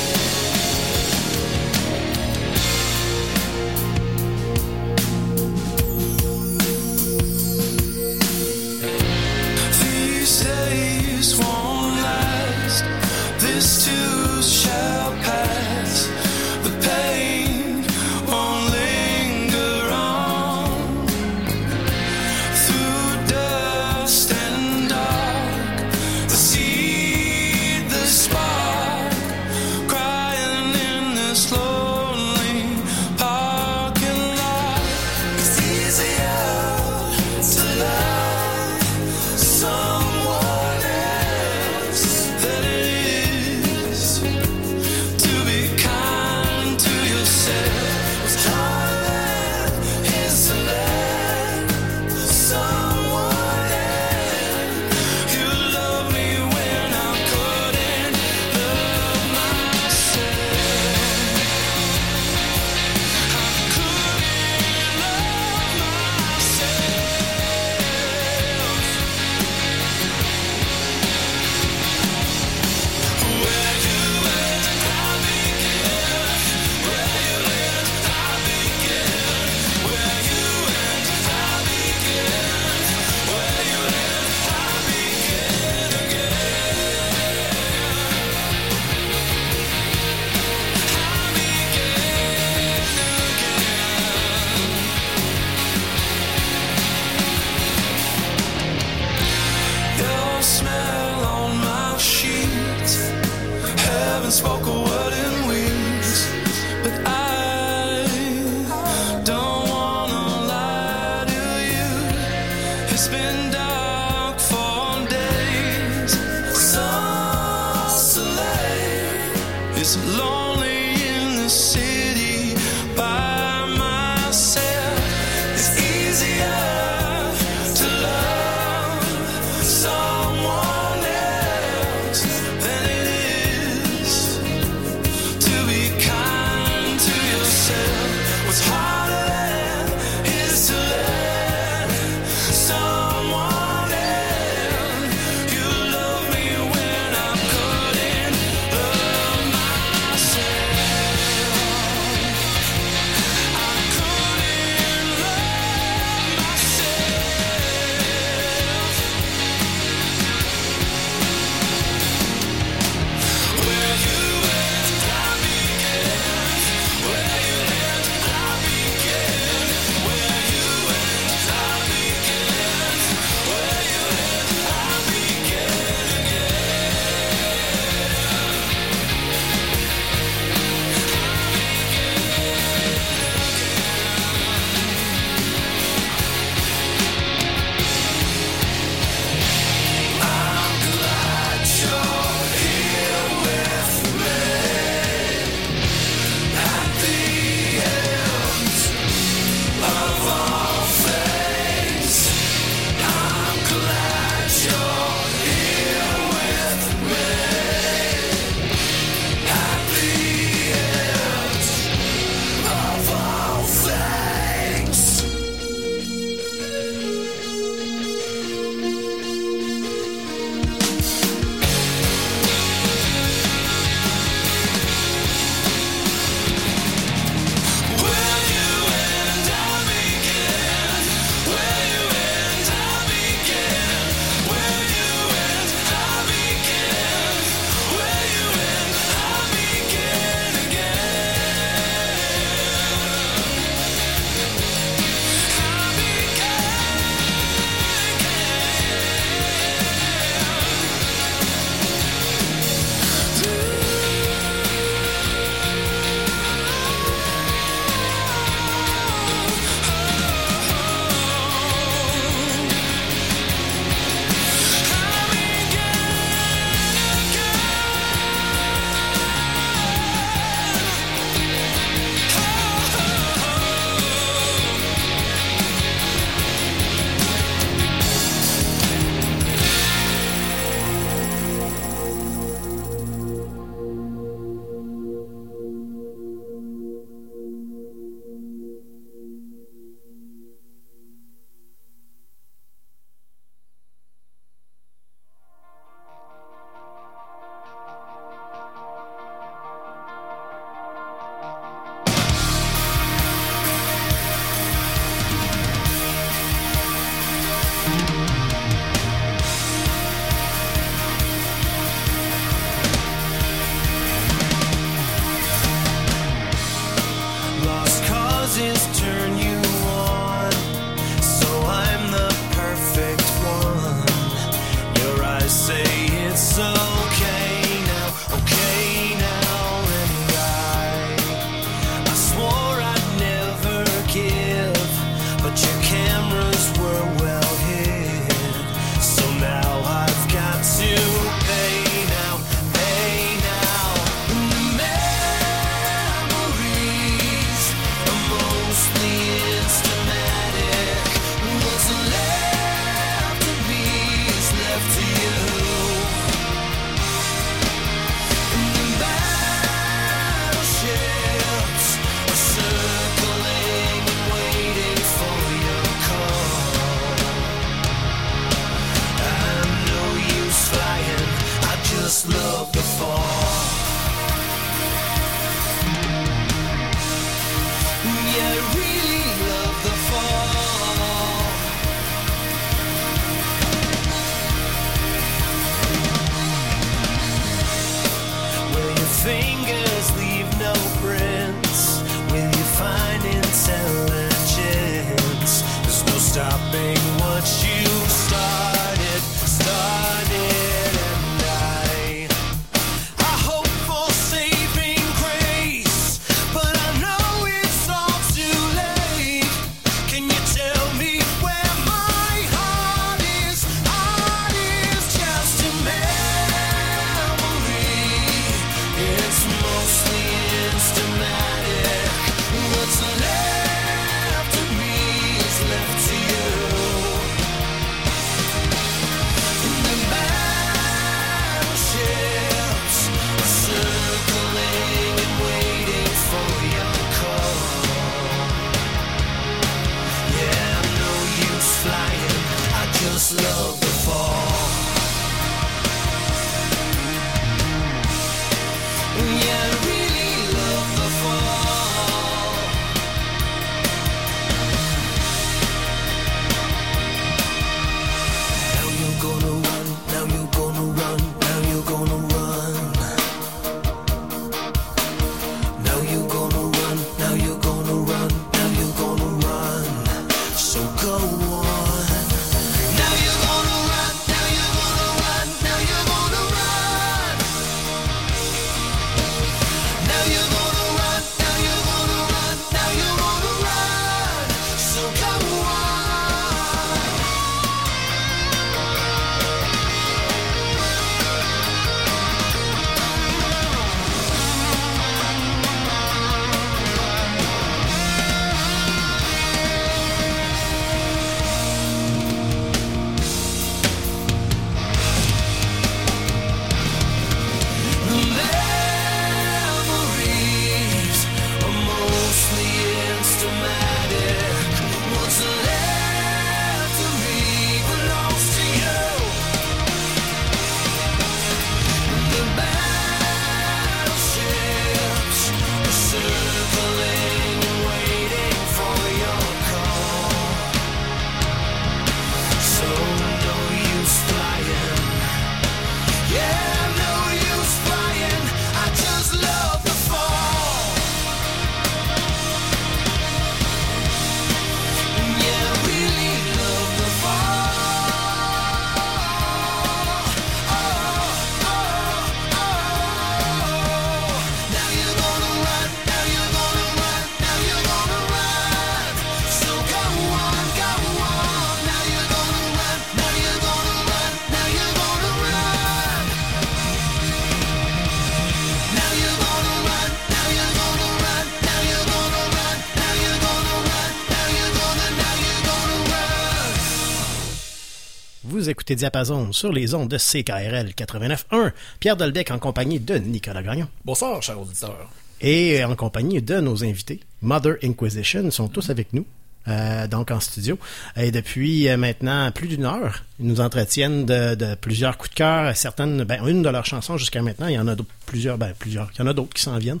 [578.90, 581.70] Écoutez Diapason sur les ondes de CKRL 89.1.
[582.00, 583.86] Pierre Dolbec en compagnie de Nicolas Gagnon.
[584.04, 585.08] Bonsoir, chers auditeurs.
[585.40, 589.24] Et en compagnie de nos invités, Mother Inquisition, sont tous avec nous.
[589.68, 590.76] euh, donc en studio.
[591.16, 595.34] Et depuis euh, maintenant plus d'une heure, ils nous entretiennent de, de plusieurs coups de
[595.36, 598.58] cœur, certaines, ben, une de leurs chansons jusqu'à maintenant, il y en a d'autres- plusieurs,
[598.58, 600.00] ben, plusieurs, il y en a d'autres qui s'en viennent.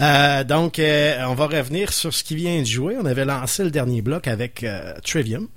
[0.00, 2.94] Euh, donc, on va revenir sur ce qui vient de jouer.
[3.02, 4.64] On avait lancé le dernier bloc avec
[5.02, 5.48] Trivium.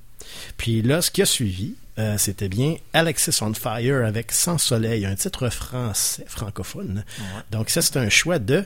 [0.57, 5.05] Puis là, ce qui a suivi, euh, c'était bien Alexis on Fire avec Sans Soleil,
[5.05, 7.05] un titre français, francophone.
[7.51, 8.65] Donc ça, c'est un choix de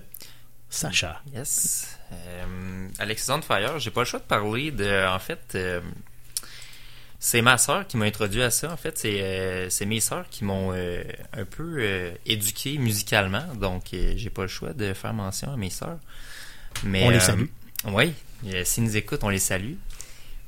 [0.70, 1.22] Sacha.
[1.34, 1.98] Yes.
[2.12, 5.08] Euh, Alexis on Fire, j'ai pas le choix de parler de.
[5.08, 5.80] En fait, euh,
[7.20, 8.72] c'est ma sœur qui m'a introduit à ça.
[8.72, 13.46] En fait, c'est mes sœurs qui m'ont un peu éduqué musicalement.
[13.56, 16.00] Donc, j'ai pas le choix de faire mention à mes sœurs.
[16.84, 17.46] Mais, On les salue.
[17.86, 18.14] Oui.
[18.64, 19.74] S'ils nous écoutent, on les salue.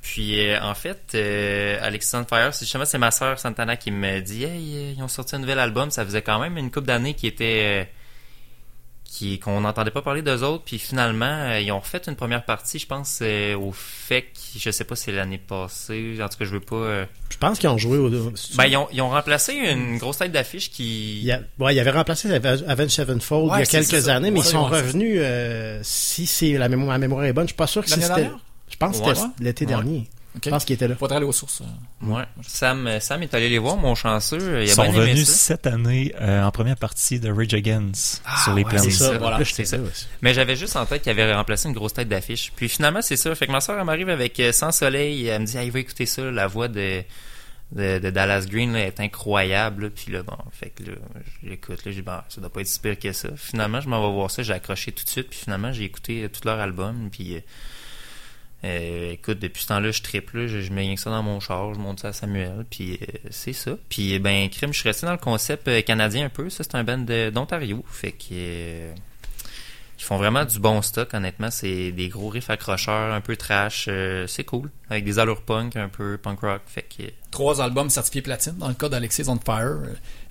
[0.02, 4.20] Puis, euh, en fait, euh, Alexis Fire, c'est justement, c'est ma sœur Santana qui me
[4.20, 5.92] dit Hey, euh, ils ont sorti un nouvel album.
[5.92, 7.84] Ça faisait quand même une couple d'années qui était.
[7.84, 7.86] euh,
[9.04, 12.46] qui qu'on n'entendait pas parler d'eux autres puis finalement euh, ils ont refait une première
[12.46, 16.38] partie je pense euh, au FEC je sais pas si c'est l'année passée en tout
[16.38, 18.10] cas je veux pas euh, Je pense qu'ils ont joué au.
[18.10, 21.76] ben ils ont, ils ont remplacé une grosse tête d'affiche qui Il y a, ouais,
[21.76, 24.16] il avait remplacé Avenged Sevenfold Ouais, il y a quelques ça.
[24.16, 27.44] années, mais Ouais, ils sont revenus, euh, si c'est la mémoire, ma mémoire est bonne,
[27.48, 28.30] je suis pas sûr que L'année c'était,
[28.86, 29.28] pense que c'était Ouais.
[29.40, 29.70] l'été Ouais.
[29.70, 30.10] dernier.
[30.44, 30.96] Je pense qu'il était là.
[30.96, 31.62] Faudrait aller aux sources.
[32.04, 35.12] ouais Sam Sam est allé les voir mon chanceux il Ils a sont bien aimé
[35.12, 38.84] venus ça cette année euh, en première partie de Rage Against sur les ouais, plaines.
[38.84, 39.78] c'est ça, Voilà, ça.
[40.22, 42.54] Mais j'avais juste en tête qu'il avait remplacé une grosse tête d'affiche.
[42.56, 43.36] Puis finalement, c'est ça.
[43.36, 45.28] Fait que ma soeur, elle m'arrive avec euh, Sans Soleil.
[45.28, 46.22] Elle me dit, hey, va écouter ça.
[46.32, 47.04] La voix de,
[47.74, 49.84] de, de Dallas Green là, est incroyable.
[49.84, 49.90] là.
[49.94, 50.96] Puis là, bon, fait que là,
[51.44, 51.84] je l'écoute.
[51.84, 53.28] Là, j'ai dit, bon, ça doit pas être si pire que ça.
[53.36, 54.44] Finalement, je m'en vais voir ça.
[54.44, 55.28] J'ai accroché tout de suite.
[55.30, 57.10] Puis finalement, j'ai écouté euh, tout leur album.
[57.12, 57.40] Puis euh,
[58.64, 61.40] Euh, écoute, depuis ce temps-là, je triple, je, je mets rien que ça dans mon
[61.40, 63.72] char, je monte ça à Samuel, puis euh, c'est ça.
[63.90, 66.50] Puis, ben, crime, je suis resté dans le concept euh, canadien un peu.
[66.50, 67.84] Ça, c'est un band d'Ontario.
[67.90, 68.26] Fait que.
[68.34, 68.94] euh,
[69.98, 71.52] ils font vraiment du bon stock, honnêtement.
[71.52, 73.86] C'est des gros riffs accrocheurs, un peu trash.
[73.88, 74.70] euh, c'est cool.
[74.90, 76.62] Avec des allures punk, un peu punk rock.
[76.66, 77.04] Fait que.
[77.32, 79.78] Trois albums certifiés platine dans le cas d'Alexis on Fire.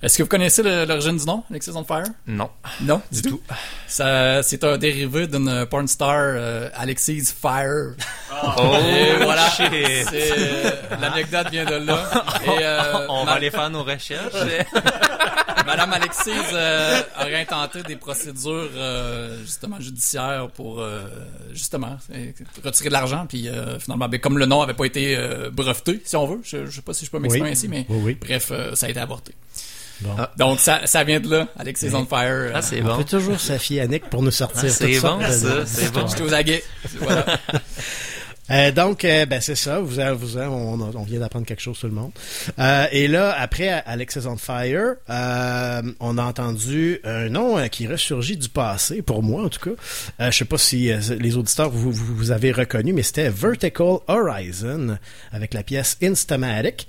[0.03, 2.05] Est-ce que vous connaissez l'origine du nom, Alexis on Fire?
[2.27, 2.49] Non.
[2.81, 3.41] Non, du tout?
[3.87, 7.95] Ça, c'est un dérivé d'une porn star, euh, Alexis Fire.
[8.57, 9.47] Oh, Et voilà.
[9.61, 10.71] euh,
[11.01, 12.03] L'anecdote vient de là.
[12.45, 14.33] Et, euh, On va aller faire nos recherches.
[15.65, 21.01] Madame Alexis euh, aurait intenté des procédures euh, justement judiciaires pour euh,
[21.53, 21.97] justement
[22.63, 26.01] retirer de l'argent puis euh, finalement ben, comme le nom avait pas été euh, breveté
[26.03, 27.51] si on veut je, je sais pas si je peux m'exprimer Oui.
[27.51, 28.17] ainsi mais Oui, oui.
[28.19, 29.33] bref euh, ça a été avorté
[30.01, 30.15] Bon.
[30.17, 32.97] Ah, donc ça, ça vient de là Alexis on fire euh, Ah, c'est On bon.
[32.97, 36.07] peut toujours se fier à Nick pour nous sortir Ah, c'est bon, ça, c'est bon.
[36.07, 36.63] j'étais aux aguets
[36.99, 37.25] voilà
[38.51, 39.79] Euh, donc, euh, ben c'est ça.
[39.79, 42.11] Vous, vous on, on vient d'apprendre quelque chose tout le monde.
[42.59, 47.87] Euh, et là, après Alexis on Fire, euh, on a entendu un nom euh, qui
[47.87, 49.75] ressurgit du passé, pour moi en tout cas.
[50.19, 53.97] Euh, je sais pas si les auditeurs vous, vous, vous avez reconnu, mais c'était Vertical
[54.07, 54.97] Horizon
[55.31, 56.87] avec la pièce Instamatic.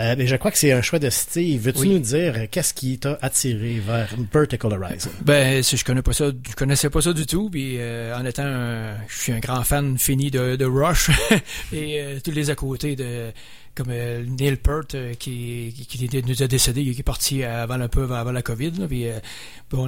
[0.00, 1.60] Euh, mais je crois que c'est un choix de Steve.
[1.62, 1.88] Veux-tu Oui.
[1.90, 5.10] nous dire qu'est-ce qui t'a attiré vers Vertical Horizon?
[5.22, 7.48] Ben, si je connais pas ça, je connaissais pas ça du tout.
[7.50, 10.95] Puis euh, en étant, un- je suis un grand fan fini de, de Rush
[11.72, 13.32] et euh, tous les à côté de
[13.74, 17.44] comme euh, Neil Peart euh, qui, qui, qui était- nous a décédé, qui est parti
[17.44, 18.70] avant un peu avant, avant la COVID.
[18.78, 19.04] Là, puis,
[19.70, 19.86] bon,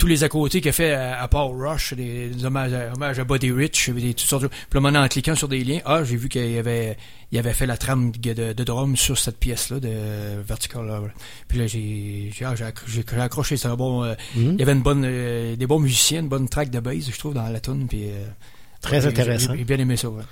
[0.00, 2.92] tous les à côté qu'il a fait à, à part Rush, des, des hommages, à,
[2.92, 4.48] hommages à Buddy Rich, des, toutes sortes de...
[4.48, 6.96] Puis là, en cliquant sur des liens, ah, j'ai vu qu'il avait,
[7.30, 10.84] il avait fait la trame de, de drum sur cette pièce-là de Vertical.
[10.84, 11.00] là.
[11.46, 13.56] Puis là, j'ai, j'ai, ah, accroché.
[13.56, 14.02] C'était un bon.
[14.34, 14.54] Mhm.
[14.54, 15.02] Il y avait une bonne,
[15.54, 17.86] des bons musiciens, une bonne track de bass, je trouve, dans la tune.
[17.88, 18.06] Puis,
[18.84, 19.54] Très intéressant.
[19.56, 20.08] J'ai, bien aimé ça.
[20.08, 20.22] Ouais.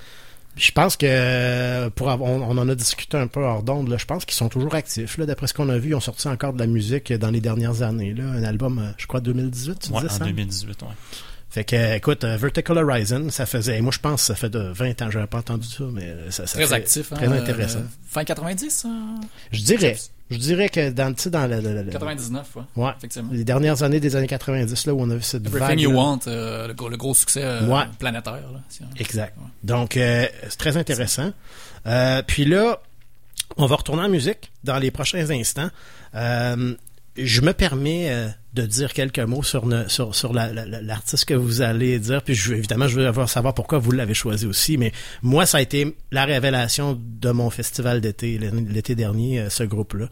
[0.55, 3.89] Je pense que euh, pour avoir- on, on en a discuté un peu hors d'onde.
[3.89, 5.17] là, Je pense qu'ils sont toujours actifs.
[5.17, 7.41] Là, d'après ce qu'on a vu, ils ont sorti encore de la musique dans les
[7.41, 8.13] dernières années.
[8.13, 9.79] Là, un album, euh, je crois 2018.
[9.79, 10.27] Tu Ouais, disais, en Sam?
[10.27, 10.87] 2018, ouais.
[11.49, 13.79] Fait que, euh, écoute, Vertical Horizon, ça faisait.
[13.81, 15.09] Moi, je pense que ça fait de 20 ans.
[15.11, 17.79] J'avais pas entendu ça, mais ça, ça très actif hein, très intéressant.
[17.79, 19.15] euh, fin 90 hein?
[19.51, 19.97] Je dirais.
[20.33, 22.91] Je dirais que dans, le, le- le- 99 ouais, Ouais.
[22.97, 25.79] effectivement les dernières années des années 90, là, où on a vu cette Everything vague.
[25.79, 27.83] You Want euh, le, gros, le gros succès euh, Ouais.
[27.99, 29.35] planétaire là, si Exact.
[29.63, 31.31] Donc, euh, c'est très intéressant.
[32.27, 32.79] Puis là,
[33.57, 35.69] on va retourner en musique dans les prochains instants.
[36.13, 41.25] Je me permets de dire quelques mots sur, ne- sur, sur la- la- la- l'artiste
[41.25, 42.21] que vous allez dire.
[42.21, 44.77] Puis je, évidemment, je veux avoir- savoir pourquoi vous l'avez choisi aussi.
[44.77, 44.91] Mais
[45.23, 50.07] moi, ça a été la révélation de mon festival d'été l'été dernier, euh, ce groupe-là.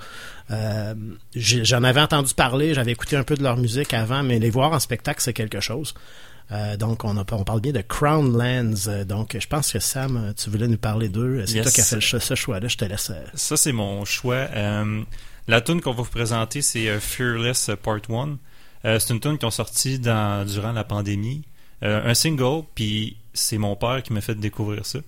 [0.50, 0.96] Euh,
[1.36, 4.72] j'en avais entendu parler, j'avais écouté un peu de leur musique avant, mais les voir
[4.74, 5.94] en spectacle, c'est quelque chose.
[6.52, 8.88] Euh, donc, on, a, on parle bien de Crown Lands.
[8.88, 11.44] Euh, donc, je pense que Sam, tu voulais nous parler d'eux.
[11.46, 11.64] C'est Yes.
[11.64, 12.68] toi qui as fait le ce choix-là.
[12.68, 13.12] Je te laisse.
[13.36, 14.48] Ça, c'est mon choix.
[15.48, 18.38] La tune qu'on va vous présenter, c'est euh, Fearless euh, Part 1.
[18.86, 21.44] Euh, c'est une tune qu'ils ont sorti dans, durant la pandémie.
[21.84, 25.00] Un single, puis c'est mon père qui m'a fait découvrir ça.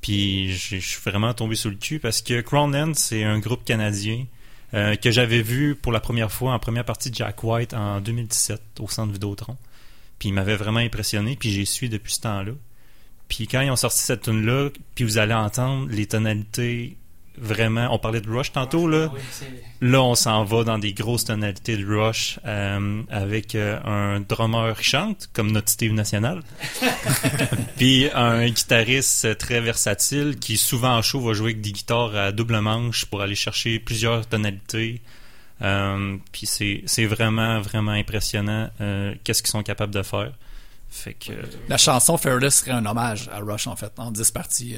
[0.00, 4.26] Puis je suis vraiment tombé sous le cul parce que Crownland, c'est un groupe canadien
[4.72, 8.60] que j'avais vu pour la première fois en première partie de Jack White en 2017
[8.80, 9.56] au centre Vidéotron.
[10.18, 12.52] Puis il m'avait vraiment impressionné, puis j'ai suivi depuis ce temps-là.
[13.28, 16.96] Puis quand ils ont sorti cette tune là puis vous allez entendre les tonalités
[17.40, 17.88] vraiment.
[17.92, 19.10] On parlait de Rush tantôt là.
[19.80, 24.76] Là, on s'en va dans des grosses tonalités de Rush euh, avec euh, un drummer
[24.76, 26.42] qui chante comme notre Steve national,
[27.76, 32.32] puis un guitariste très versatile qui souvent en show va jouer avec des guitares à
[32.32, 35.00] double manche pour aller chercher plusieurs tonalités.
[35.62, 38.70] Euh, puis c'est vraiment vraiment impressionnant
[39.24, 40.32] qu'est-ce qu'ils sont capables de faire.
[40.90, 41.32] Fait que
[41.68, 44.76] La chanson Fearless serait un hommage à Rush, en fait, en 10 parties.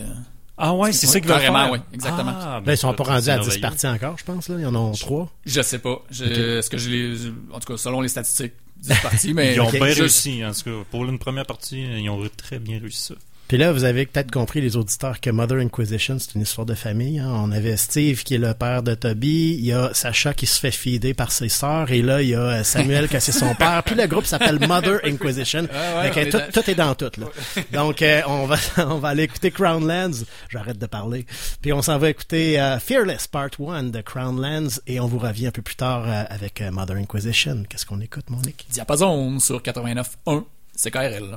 [0.60, 1.72] Ah ouais, c'est ça qu'ils veulent Carrément, faire?
[1.72, 2.32] oui, exactement.
[2.36, 3.60] Ah, ben, Là, ils sont pas rendus à 10 merveilleux.
[3.62, 4.48] parties encore, je pense.
[4.48, 4.56] Là.
[4.58, 5.28] Ils en ont 3.
[5.46, 6.02] Je sais pas.
[6.10, 6.30] Je- Ok.
[6.38, 7.16] Est-ce que je les.
[7.52, 9.54] En tout cas, selon les statistiques, 10 parties, mais.
[9.54, 10.84] ils ont bien réussi, en tout cas.
[10.90, 13.14] Pour une première partie, ils ont très bien réussi ça.
[13.50, 16.74] Puis là, vous avez peut-être compris, les auditeurs, que Mother Inquisition, c'est une histoire de
[16.76, 17.18] famille.
[17.18, 17.28] hein.
[17.34, 19.56] On avait Steve, qui est le père de Toby.
[19.58, 21.90] Il y a Sacha qui se fait feeder par ses sœurs.
[21.90, 23.82] Et là, il y a euh, Samuel, qui c'est son père.
[23.82, 25.66] Puis le groupe s'appelle Mother Inquisition.
[25.74, 27.10] Ah ouais, on est tout, dans- tout est dans tout.
[27.18, 27.26] Là.
[27.72, 28.56] Donc, euh, on, va,
[28.86, 30.24] on va aller écouter Crownlands.
[30.48, 31.26] J'arrête de parler.
[31.60, 34.78] Puis on s'en va écouter euh, Fearless Part 1 de Crownlands.
[34.86, 37.64] Et on vous revient un peu plus tard euh, avec Mother Inquisition.
[37.68, 38.66] Qu'est-ce qu'on écoute, Monique?
[38.70, 40.44] Diapason sur 89.1
[40.76, 41.36] CKRL.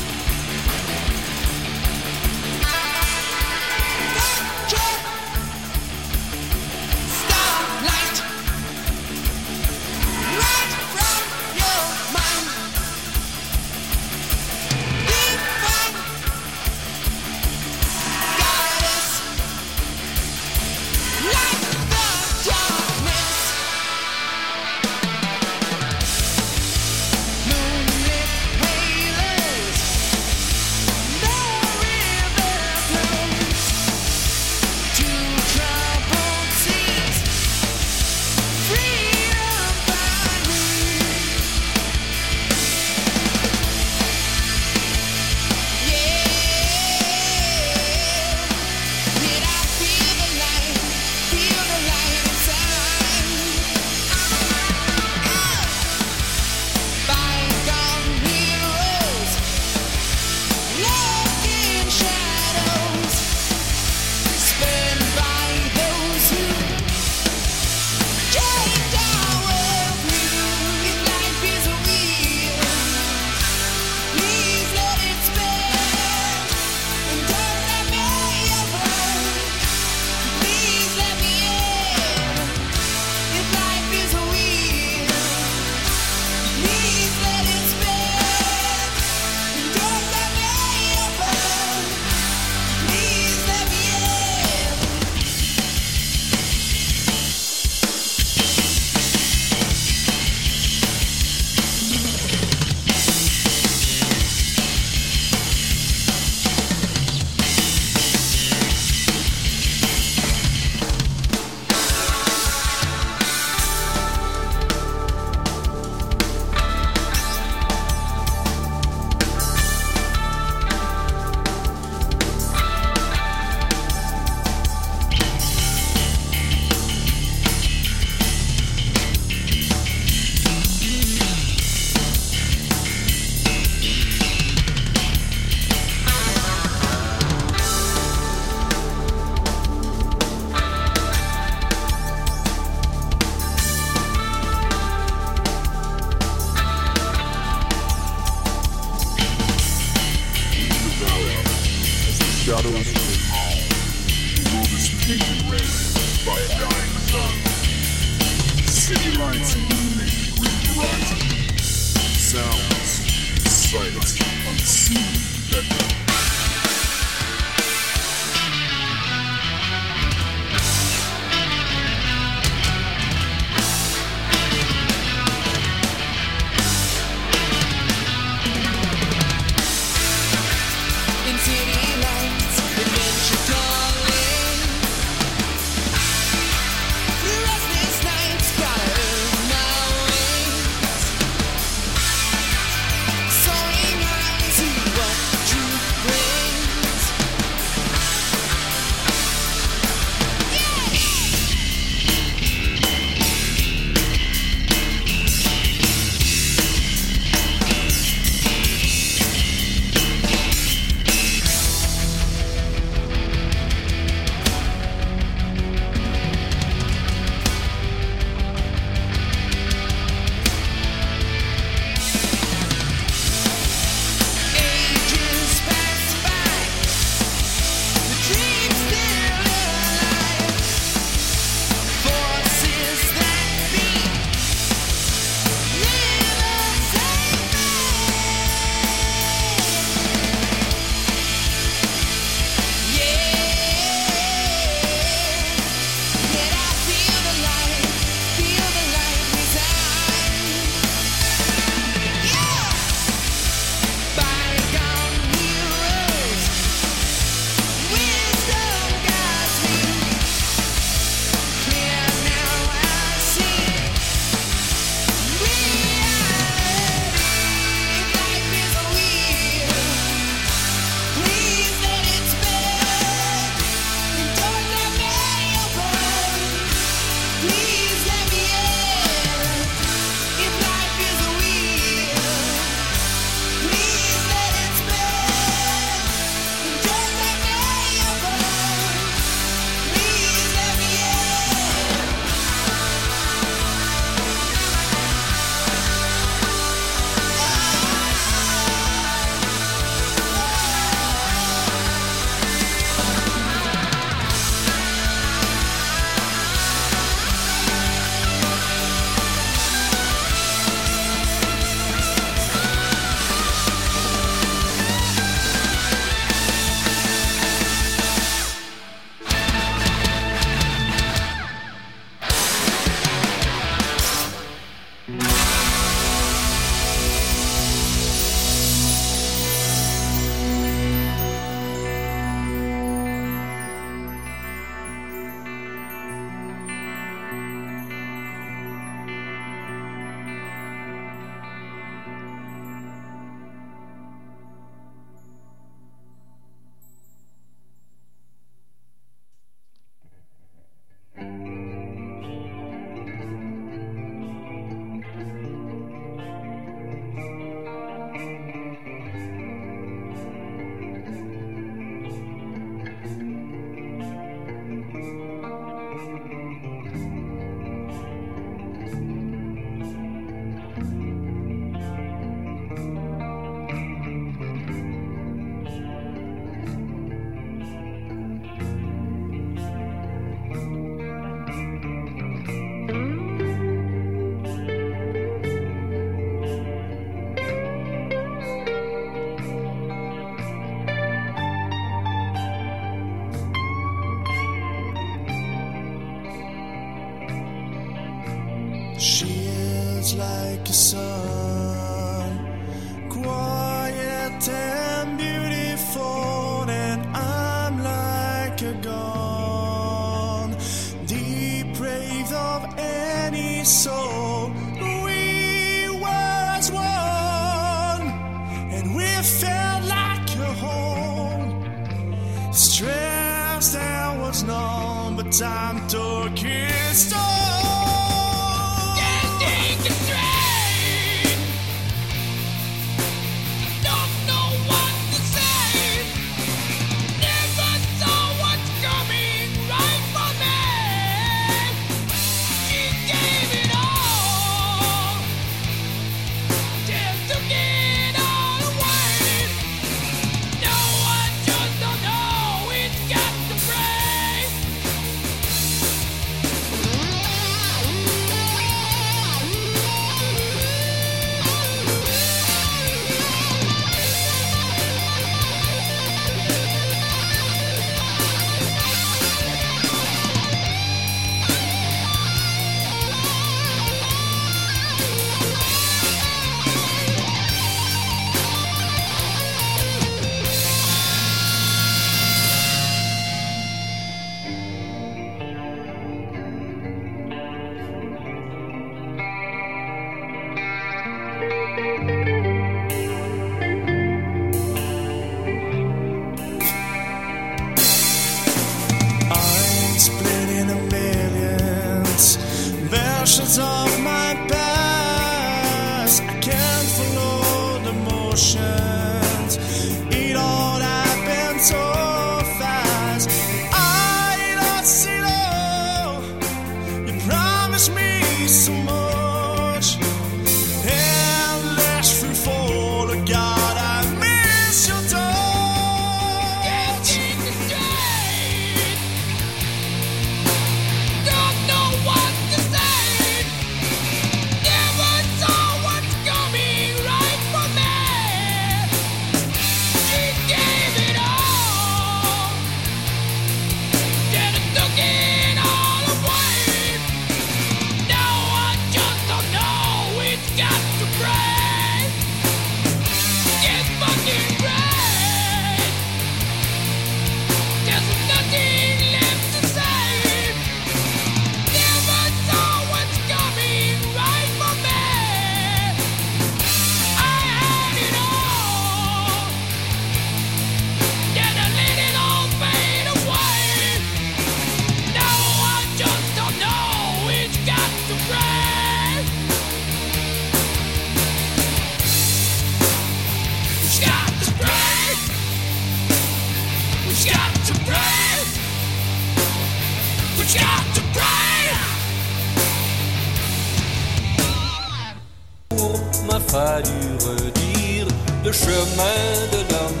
[596.48, 598.06] Fallu redire
[598.44, 599.22] le chemin
[599.52, 600.00] de l'homme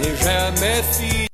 [0.00, 1.31] n'est jamais fini.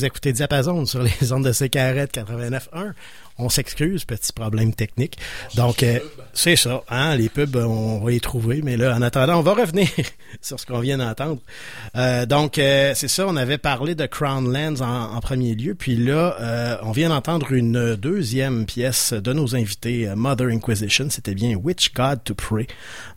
[0.00, 2.94] Vous écoutez Diapason sur les ondes de CKRT 89.1.
[3.36, 5.18] On s'excuse, petit problème technique.
[5.56, 5.98] Donc, euh,
[6.32, 6.82] c'est ça.
[6.88, 8.62] Hein, les pubs, on va les trouver.
[8.62, 9.90] Mais là, en attendant, on va revenir
[10.40, 11.38] sur ce qu'on vient d'entendre.
[11.96, 13.26] Euh, donc, euh, c'est ça.
[13.28, 15.74] On avait parlé de Crown Lands en, en premier lieu.
[15.74, 21.10] Puis là, euh, on vient d'entendre une deuxième pièce de nos invités, euh, Mother Inquisition.
[21.10, 22.68] C'était bien Which God to Pray.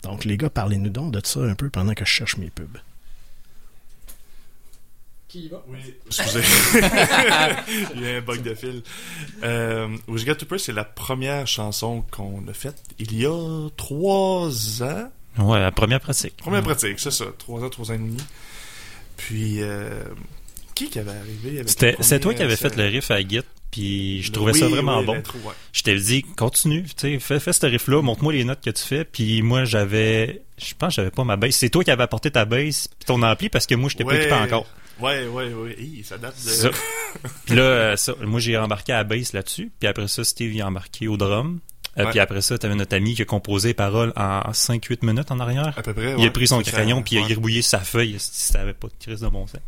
[0.02, 2.76] Donc, les gars, parlez-nous donc de ça un peu pendant que je cherche mes pubs.
[5.34, 5.60] Qui y va?
[5.66, 6.42] Oui, excusez.
[7.96, 8.82] Il y a un bug de fil.
[9.42, 13.68] Euh, Wish Got to Pray, c'est la première chanson qu'on a faite il y a
[13.76, 14.48] trois
[14.84, 15.10] ans.
[15.38, 16.36] Ouais, la première pratique.
[16.36, 17.24] Première pratique, c'est ça.
[17.36, 18.16] Trois ans, trois ans et demi.
[19.16, 20.04] Puis, euh,
[20.76, 23.20] qui qui avait arrivé avec C'était le c'est toi qui avais fait le riff à
[23.20, 23.40] Git,
[23.72, 25.14] puis je trouvais Oui, ça vraiment oui, bon.
[25.14, 25.54] ouais.
[25.72, 29.42] Je t'avais dit, continue, fais, fais ce riff-là, montre-moi les notes que tu fais, puis
[29.42, 31.56] moi j'avais, je pense que j'avais pas ma bass.
[31.56, 32.72] C'est toi qui avais apporté ta puis
[33.04, 34.20] ton ampli parce que moi je t'ai pas Ouais.
[34.20, 34.66] équipé encore.
[35.00, 35.76] Ouais, ouais, ouais.
[35.78, 36.50] Hi, ça date de...
[36.50, 36.70] Ça.
[37.46, 40.60] puis là, euh, ça, moi j'ai embarqué à la bass là-dessus, puis après ça, Steve
[40.62, 41.60] a embarqué au drum.
[41.96, 42.10] Euh, Ouais.
[42.10, 45.38] Puis après ça, t'avais notre ami qui a composé les paroles en 5-8 minutes en
[45.38, 45.72] arrière.
[45.78, 48.30] À peu près, Il a pris son crayon puis il a gribouillé sa feuille si
[48.52, 49.60] ça avait pas de crise de bon sens.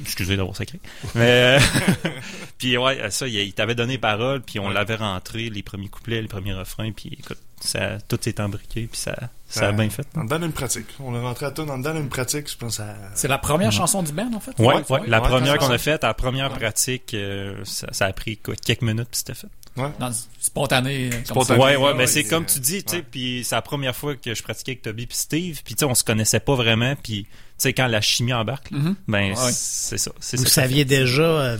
[0.00, 0.78] Excusez d'avoir sacré.
[1.16, 1.60] Mais euh,
[2.58, 6.22] puis ouais, ça, il, il t'avait donné parole puis on l'avait rentré les premiers couplets,
[6.22, 9.16] les premiers refrains puis écoute, ça tout s'est embriqué puis ça
[9.48, 10.06] ça a bien fait.
[10.14, 10.86] En dedans d'une pratique.
[11.00, 12.94] On est rentré à tout en dedans d'une pratique, je pense à...
[13.14, 14.52] C'est la première chanson du band, en fait?
[14.58, 18.12] Ouais, ouais, la Ouais, première qu'on a faite, la première pratique, euh, ça, ça a
[18.12, 19.48] pris quoi, quelques minutes puis c'était fait.
[19.76, 19.90] Ouais.
[20.00, 21.06] Non, spontané.
[21.06, 21.60] euh, comme Spontané.
[21.60, 21.66] ça.
[21.66, 24.34] Ouais, ouais, mais c'est comme tu dis, tu sais, puis c'est la première fois que
[24.34, 27.24] je pratiquais avec Toby puis Steve, puis tu sais, on se connaissait pas vraiment, puis
[27.24, 27.28] tu
[27.58, 28.94] sais, quand la chimie embarque, là, Mhm.
[29.06, 29.52] ben Ouais.
[29.52, 30.10] c'est ça.
[30.20, 30.84] c'est Vous ça ça saviez fait.
[31.00, 31.56] déjà euh,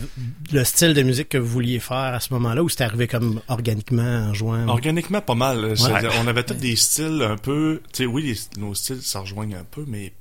[0.51, 3.41] le style de musique que vous vouliez faire à ce moment-là ou c'était arrivé comme
[3.47, 4.67] organiquement en jouant?
[4.67, 5.75] Organiquement, pas mal.
[6.21, 7.81] On avait tous des styles un peu...
[7.93, 10.13] Tu sais, oui, les- nos styles se rejoignent un peu, mais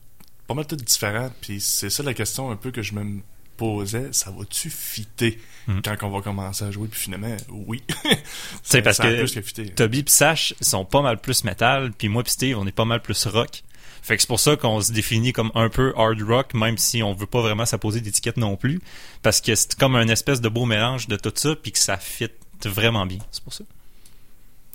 [0.46, 1.30] pas mal tous différents.
[1.40, 3.20] Puis c'est ça la question un peu que je me
[3.58, 4.08] posais.
[4.12, 5.80] Ça va-tu fitter Mm.
[5.84, 6.88] quand on va commencer à jouer?
[6.88, 7.82] Puis finalement, oui.
[8.04, 8.16] Tu
[8.62, 9.66] sais, parce Ça que plus que fité.
[9.68, 12.86] Toby pis Sash sont pas mal plus metal, puis moi pis Steve, on est pas
[12.86, 13.62] mal plus rock.
[14.00, 17.02] Fait que c'est pour ça qu'on se définit comme un peu hard rock, même si
[17.02, 18.80] on veut pas vraiment s'apposer d'étiquette non plus,
[19.22, 21.98] parce que c'est comme un espèce de beau mélange de tout ça, puis que ça
[21.98, 22.30] fit
[22.64, 23.18] vraiment bien.
[23.30, 23.64] C'est pour ça.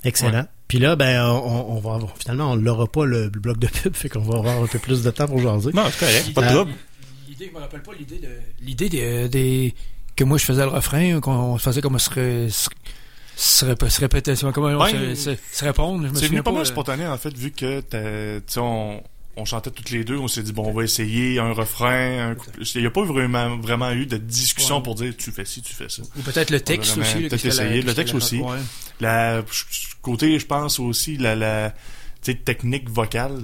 [0.04, 0.42] Excellent.
[0.42, 0.46] Ouais.
[0.68, 3.96] Puis là, ben, on, on va avoir- finalement, on l'aura pas le bloc de pub,
[3.96, 5.72] fait qu'on va avoir un peu plus de temps pour jaser.
[5.74, 6.72] Non, c'est correct, pas de Euh, trouble.
[7.44, 8.30] L'idée, je me rappelle pas l'idée de
[8.61, 9.74] l'idée des, des-
[10.15, 12.70] que moi je faisais le refrain, qu'on faisait comme se, ré- se,
[13.36, 16.07] se, ré- se répétait, comment se, se, se répondre.
[16.07, 17.82] Je me C'est venu pas mal euh, spontané, en fait, vu que
[18.57, 19.02] on,
[19.36, 22.36] on chantait toutes les deux, on s'est dit bon, on va essayer un refrain, un.
[22.76, 24.84] Il n'y a pas vraiment, vraiment eu de discussion Ouais.
[24.84, 26.03] pour dire tu fais ci, tu fais ça.
[26.18, 27.82] Ou peut-être le texte vraiment aussi, Peut-être essayé.
[27.82, 28.38] Le texte aussi.
[28.40, 28.60] ouais.
[29.02, 29.44] La,
[30.03, 31.74] côté, je pense aussi, la,
[32.45, 33.41] technique vocale.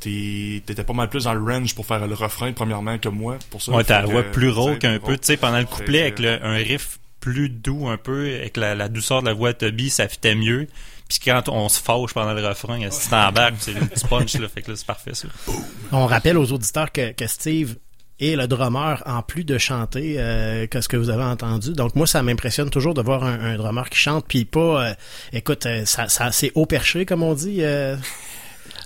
[0.00, 3.60] T'étais pas mal plus dans le range pour faire le refrain, premièrement, que moi, pour
[3.62, 3.72] ça.
[3.72, 6.44] Ouais, t'as la voix plus rauque un peu, tu sais, pendant le couplet, avec le-
[6.44, 9.90] un riff plus doux un peu, avec la, la douceur de la voix de Toby,
[9.90, 10.66] ça fitait mieux.
[11.08, 14.34] Puis quand on se fâche pendant le refrain, c'est en bac, c'est le petit punch,
[14.38, 15.28] là, fait que là, c'est parfait, ça.
[15.92, 17.76] On rappelle aux auditeurs que, que Steve
[18.20, 21.72] est le drummer en plus de chanter euh, que ce que vous avez entendu.
[21.72, 24.94] Donc moi, ça m'impressionne toujours de voir un, un drummer qui chante puis pas, euh,
[25.32, 27.60] écoute, euh, ça, ça c'est haut perché comme on dit.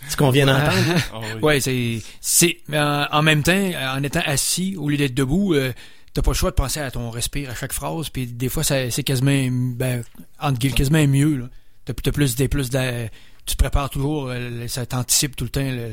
[0.06, 0.72] Euh, ce qu'on vient d'entendre.
[1.12, 5.54] Ah ouais, c'est, c'est, mais en, même temps, en étant assis au lieu d'être debout,
[5.54, 5.72] euh,
[6.12, 8.62] t'as pas le choix de penser à ton respire à chaque phrase, puis des fois,
[8.62, 10.04] ça, c'est quasiment, ben,
[10.40, 11.46] entre guillemets, quasiment mieux, là.
[11.84, 13.08] T'as, t'as plus, des plus de,
[13.46, 15.90] tu te prépares toujours, euh, ça t'anticipe tout le temps, le-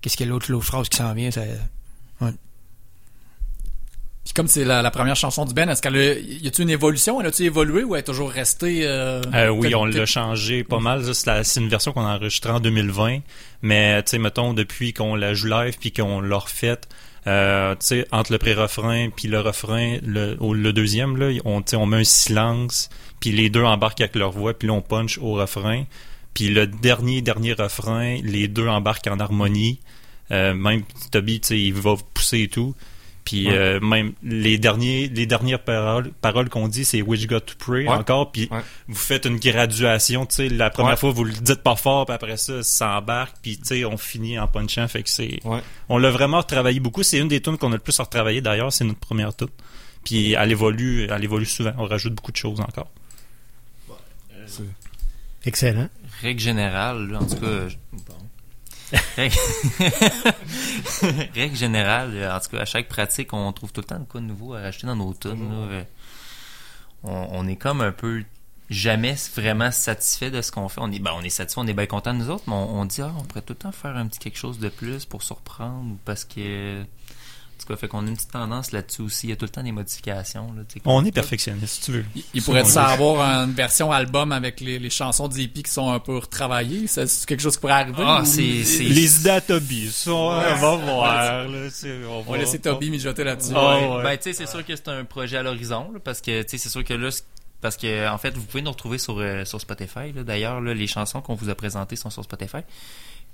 [0.00, 1.42] qu'est-ce qu'il y a l'autre, l'autre phrase qui s'en vient, ça,
[2.22, 2.30] ouais.
[4.24, 6.70] Puis comme c'est la, la première chanson du Ben, est-ce qu'elle a, y a-tu une
[6.70, 7.20] évolution?
[7.20, 8.82] Elle a-tu évolué ou elle est toujours restée...
[8.86, 11.02] Euh, Euh, oui, on l'a changé pas mal.
[11.14, 13.20] C'est, une version qu'on a enregistrée en 2020.
[13.62, 16.86] Mais, tu sais, mettons, depuis qu'on la joue live puis qu'on l'a refaite,
[17.26, 21.86] euh, tu sais, entre le pré-refrain puis le refrain, le, au- le deuxième, là, on,
[21.86, 22.88] met un silence,
[23.20, 25.84] puis les deux embarquent avec leur voix, puis là, on punch au refrain.
[26.34, 29.80] Puis le dernier, dernier refrain, les deux embarquent en harmonie.
[30.30, 32.74] Euh, même Toby, tu sais, il va pousser et tout.
[33.30, 33.54] Puis Ouais.
[33.56, 37.84] euh, même les derniers, les dernières paroles, paroles qu'on dit, c'est Which Got to Pray
[37.86, 37.94] Ouais.
[37.94, 38.32] encore.
[38.32, 38.50] Puis
[38.88, 40.26] vous faites une graduation.
[40.26, 40.96] Tu sais, la première Ouais.
[40.96, 43.36] fois vous le dites pas fort, puis après ça, ça embarque.
[43.40, 44.88] Puis tu sais, on finit en punchant.
[44.88, 45.38] Fait que c'est,
[45.88, 47.04] on l'a vraiment retravaillé beaucoup.
[47.04, 48.40] C'est une des tunes qu'on a le plus retravaillé.
[48.40, 49.46] D'ailleurs, c'est notre première tune.
[50.04, 51.72] Puis elle évolue, elle évolue souvent.
[51.78, 52.88] On rajoute beaucoup de choses encore.
[55.44, 55.88] Excellent.
[56.22, 57.68] Règle générale, là, en tout cas.
[57.92, 58.14] bon.
[61.34, 61.56] Règle...
[61.56, 64.20] Générale, euh, en tout cas, à chaque pratique, on trouve tout le temps de quoi
[64.20, 65.48] de nouveau à rajouter dans nos tunes.
[65.50, 65.56] là.
[65.72, 65.82] Euh,
[67.04, 68.24] On, on est comme un peu
[68.68, 70.80] jamais vraiment satisfait de ce qu'on fait.
[70.80, 72.80] On est, ben, on est satisfait, on est bien content de nous autres, mais on,
[72.80, 75.04] on dit, ah, on pourrait tout le temps faire un petit quelque chose de plus
[75.04, 76.84] pour surprendre parce que.
[77.60, 79.26] En tout cas, fait qu'on a une petite tendance là-dessus aussi.
[79.26, 80.52] Il y a tout le temps des modifications.
[80.56, 82.04] Là, On est perfectionniste, si tu veux.
[82.16, 85.90] Il, il pourrait ça avoir une version album avec les, les chansons d'EP qui sont
[85.90, 86.86] un peu retravaillées?
[86.86, 88.02] C'est quelque chose qui pourrait arriver?
[88.04, 91.46] Ah, ou- c'est- c'est- Les idées à Toby, ça, on va voir.
[91.48, 91.68] Là,
[92.08, 93.52] on va laisser Toby mijoter là-dessus.
[93.54, 93.96] Ah, Ouais.
[93.96, 94.02] ouais.
[94.04, 96.58] Ben, tu sais, c'est sûr que c'est un projet à l'horizon, parce que, tu sais,
[96.58, 97.10] c'est sûr que là,
[97.60, 100.12] parce que, en fait, vous pouvez nous retrouver sur, euh, sur Spotify.
[100.14, 102.58] D'ailleurs, les chansons qu'on vous a présentées sont sur Spotify.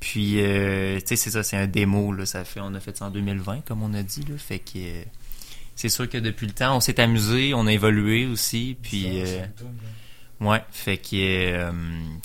[0.01, 2.27] Puis, euh, tu sais, c'est ça, c'est un démo, là.
[2.27, 4.36] Ça fait, on a fait ça en 2020, comme on a dit, là.
[4.36, 5.02] Fait que, euh,
[5.74, 9.47] c'est sûr que depuis le temps, on s'est amusé, on a évolué aussi, puis, euh,
[10.41, 11.71] ouais, fait que, euh,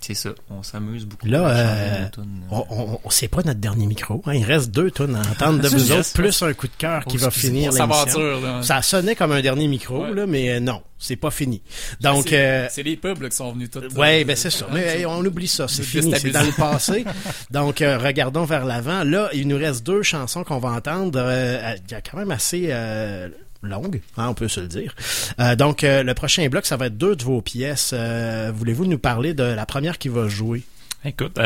[0.01, 1.27] c'est ça, on s'amuse beaucoup.
[1.27, 2.41] Là, euh, tunes.
[2.51, 4.21] on, on, on- c'est pas notre dernier micro.
[4.25, 4.33] hein.
[4.33, 7.17] Il reste deux tonnes à entendre de vous autres, plus un coup de cœur qui
[7.19, 8.61] Oh, va finir on l'émission.
[8.63, 11.61] Ça sonnait comme un dernier micro, là, mais euh, non, c'est pas fini.
[12.01, 13.81] Donc, c'est, euh, c'est les pubs là, qui sont venus tout.
[13.97, 14.67] Ouais, ben c'est ça.
[14.71, 17.05] Mais hey, on oublie ça, c'est fini, c'est dans le passé.
[17.51, 19.03] Donc euh, regardons vers l'avant.
[19.03, 21.19] Là, il nous reste deux chansons qu'on va entendre.
[21.21, 23.29] euh, Il y a quand même assez euh,
[23.61, 24.95] longue, hein, on peut se le dire.
[25.39, 27.91] Euh, donc euh, le prochain bloc, ça va être deux de vos pièces.
[27.93, 30.63] Euh, Voulez-vous nous parler de la première qui va jouer?
[31.03, 31.39] Écoute,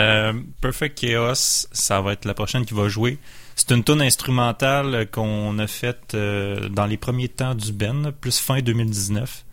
[0.60, 3.18] Perfect Chaos, ça va être la prochaine qui va jouer.
[3.56, 8.60] C'est une tune instrumentale qu'on a faite dans les premiers temps du Ben, plus fin
[8.60, 9.46] 2019.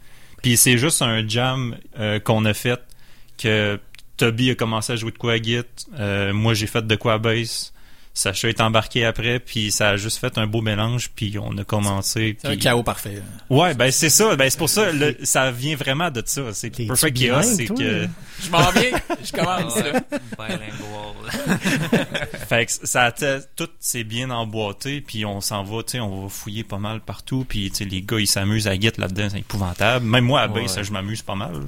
[0.42, 1.76] Puis c'est juste un jam
[2.24, 2.80] qu'on a fait
[3.38, 3.78] que
[4.16, 7.71] Toby a commencé à jouer de quoi à moi j'ai fait de quoi à bass.
[8.14, 11.64] Sacha est embarqué après, puis ça a juste fait un beau mélange, puis on a
[11.64, 12.36] commencé.
[12.42, 13.22] C'est un chaos parfait.
[13.48, 16.42] Ouais, ben c'est ça, ben c'est pour ça, le- ça vient vraiment de ça.
[16.52, 17.76] C'est Perfect Chaos, c'est toi?
[17.76, 18.06] que.
[18.42, 19.76] Je m'en viens, je commence.
[19.78, 20.02] là.
[22.48, 23.12] fait que ça
[23.56, 27.00] tout s'est bien emboîté, puis on s'en va, tu sais, on va fouiller pas mal
[27.00, 30.04] partout, puis tu sais, les gars ils s'amusent à guette là-dedans, c'est épouvantable.
[30.06, 30.62] Même moi à Ouais.
[30.62, 31.62] base, je m'amuse pas mal.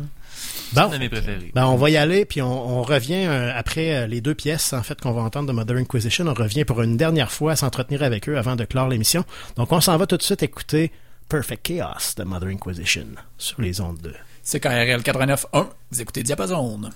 [0.74, 0.82] Là.
[0.84, 0.88] Bon.
[0.88, 1.52] C'est un de mes préférés.
[1.54, 4.72] Ben, on va y aller, puis on, on revient euh, après euh, les deux pièces
[4.72, 6.26] en fait qu'on va entendre de Mother Inquisition.
[6.26, 9.24] On revient pour une dernière fois à s'entretenir avec eux avant de clore l'émission.
[9.56, 10.92] Donc on s'en va tout de suite écouter
[11.28, 13.06] Perfect Chaos de Mother Inquisition
[13.38, 14.12] sur les ondes de
[14.42, 15.68] C'est KRL 89.1.
[15.90, 16.90] Vous écoutez Diapason.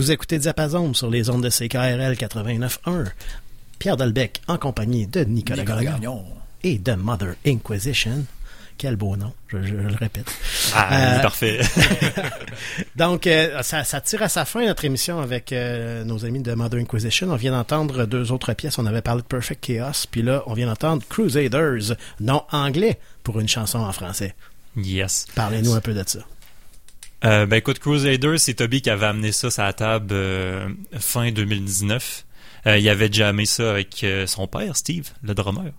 [0.00, 3.04] Vous écoutez Diapason sur les ondes de CKRL 89.1.
[3.78, 6.24] Pierre Dalbec en compagnie de Nicolas, Nicolas Gagnon
[6.64, 8.24] et de Mother Inquisition.
[8.78, 10.24] Quel beau nom, je, je le répète.
[10.74, 11.60] Ah, Euh, parfait.
[12.96, 16.54] Donc, euh, ça, ça tire à sa fin notre émission avec euh, nos amis de
[16.54, 17.28] Mother Inquisition.
[17.30, 18.78] On vient d'entendre deux autres pièces.
[18.78, 23.38] On avait parlé de Perfect Chaos, puis là, on vient d'entendre Crusaders, nom anglais, pour
[23.38, 24.34] une chanson en français.
[24.78, 25.26] Yes.
[25.34, 26.20] Parlez-nous un peu de ça.
[27.24, 30.68] Euh, ben écoute, Crusader, c'est Toby qui avait amené ça sur la table euh,
[30.98, 32.24] fin 2019.
[32.66, 35.72] Euh, il avait jamais ça avec euh, son père, Steve, le drummer.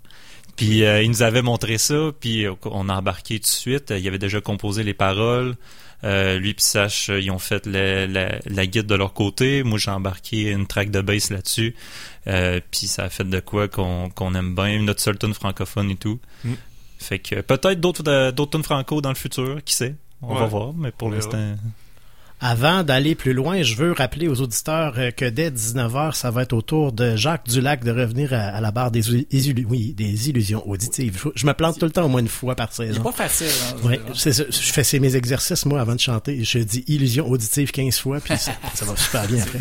[0.55, 3.93] Puis euh, il nous avait montré ça, puis on a embarqué tout de suite.
[3.95, 5.55] Il avait déjà composé les paroles.
[6.03, 9.63] Euh, lui puis Sash, euh, ils ont fait la, la, la guide de leur côté.
[9.63, 11.75] Moi, j'ai embarqué une track de bass là-dessus.
[12.27, 14.81] Euh, puis ça a fait de quoi qu'on aime bien.
[14.81, 16.19] Notre seul tune francophone et tout.
[16.43, 16.53] Mm.
[16.97, 19.95] Fait que peut-être d'autres d'autres tunes franco dans le futur, qui sait?
[20.21, 21.55] On va voir, mais pour l'instant...
[22.43, 26.41] Avant d'aller plus loin, je veux rappeler aux auditeurs euh, que dès 19h, ça va
[26.41, 30.29] être au tour de Jacques Dulac de revenir à, à la barre des, oui, des
[30.29, 31.23] illusions auditives.
[31.35, 33.03] Je, me plante tout le temps au moins une fois par C'est saison.
[33.03, 33.47] pas facile.
[33.85, 34.43] Hein, c'est ça.
[34.49, 36.43] je fais c'est mes exercices moi avant de chanter.
[36.43, 39.59] Je dis illusion auditive 15 fois puis ça, ça va super bien après.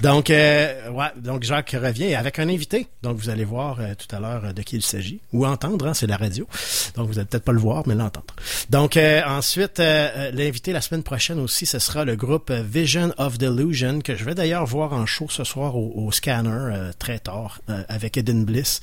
[0.00, 2.86] Donc euh, ouais, donc Jacques revient avec un invité.
[3.02, 5.88] Donc vous allez voir euh, tout à l'heure euh, de qui il s'agit ou entendre
[5.88, 6.48] hein, c'est la radio.
[6.96, 8.34] Donc vous allez peut-être pas le voir mais l'entendre.
[8.70, 13.38] Donc euh, ensuite l'invité la semaine prochaine aussi ce sera le groupe euh, Vision of
[13.38, 17.18] Delusion que je vais d'ailleurs voir en show ce soir au, au Scanner euh, très
[17.18, 18.80] tard euh, avec Eden Bliss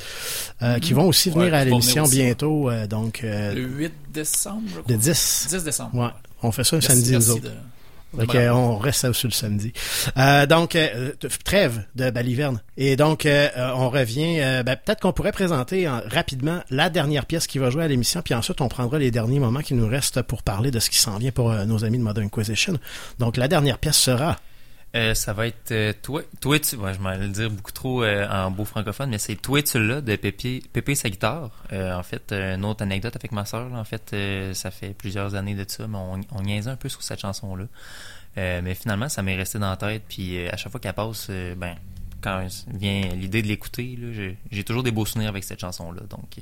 [0.61, 1.35] euh, qui vont aussi Mhm.
[1.37, 4.83] Ouais, venir à l'émission bientôt donc Le 8 décembre, je crois.
[4.87, 5.47] le 10.
[5.51, 5.95] 10 décembre.
[5.95, 6.09] Ouais.
[6.43, 7.41] On fait ça un samedi, nous autres.
[7.43, 7.51] de-
[8.35, 9.71] Euh, on reste ça sur le samedi.
[10.17, 11.11] Euh, donc, euh,
[11.43, 12.61] trêve de Baliverne.
[12.77, 14.39] Et donc, euh, on revient.
[14.41, 17.87] euh, ben, Peut-être qu'on pourrait présenter en- rapidement la dernière pièce qui va jouer à
[17.87, 20.89] l'émission, puis ensuite, on prendra les derniers moments qui nous restent pour parler de ce
[20.89, 22.77] qui s'en vient pour nos amis de Modern Inquisition.
[23.19, 24.37] Donc, la dernière pièce sera...
[24.93, 28.03] Euh, ça va être euh, toi, toi tu, ouais, je m'allais le dire beaucoup trop
[28.03, 31.49] euh, en beau francophone, mais c'est toi tu là de Pépé, Pépé sa guitare.
[31.71, 33.71] Euh, en fait, euh, une autre anecdote avec ma soeur.
[33.73, 36.89] En fait, euh, ça fait plusieurs années de ça, mais on, on niaisait un peu
[36.89, 37.65] sur cette chanson là.
[38.35, 40.03] mais finalement, ça m'est resté dans la tête.
[40.09, 41.75] Puis à chaque fois qu'elle passe, ben
[42.19, 46.01] quand vient l'idée de l'écouter, là, j'ai- toujours des beaux souvenirs avec cette chanson là.
[46.09, 46.37] Donc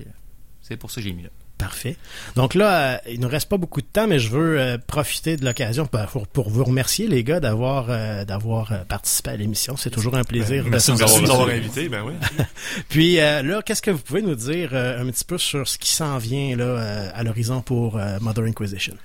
[0.61, 1.29] c'est pour ça que j'ai mis là.
[1.59, 1.97] Parfait.
[2.37, 5.35] Donc là, euh, il nous reste pas beaucoup de temps, mais je veux euh, profiter
[5.35, 9.75] de l'occasion pour, pour, vous remercier, les gars, d'avoir euh, d'avoir euh, participé à l'émission.
[9.75, 10.63] C'est toujours un plaisir.
[10.63, 12.13] Ben, merci de nous avoir invités, ben oui.
[12.89, 16.17] Puis là, qu'est-ce que vous pouvez nous dire un petit peu sur ce qui s'en
[16.17, 18.95] vient là à l'horizon pour Mother Inquisition?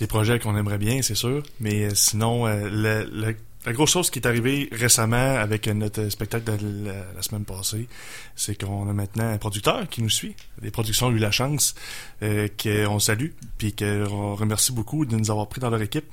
[0.00, 1.44] des projets qu'on aimerait bien, c'est sûr.
[1.60, 6.86] Mais sinon, le- le- la grosse chose qui est arrivée récemment avec notre spectacle de
[6.86, 7.86] la, la semaine passée,
[8.34, 10.34] c'est qu'on a maintenant un producteur qui nous suit.
[10.60, 11.74] Les productions ont eu la chance,
[12.22, 16.06] euh, qu'on salue, puis qu'on remercie beaucoup de nous avoir pris dans leur équipe.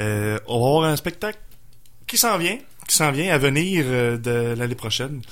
[0.00, 1.38] Euh, on va avoir un spectacle
[2.06, 5.22] qui s'en vient, qui s'en vient à venir euh, de l'année prochaine.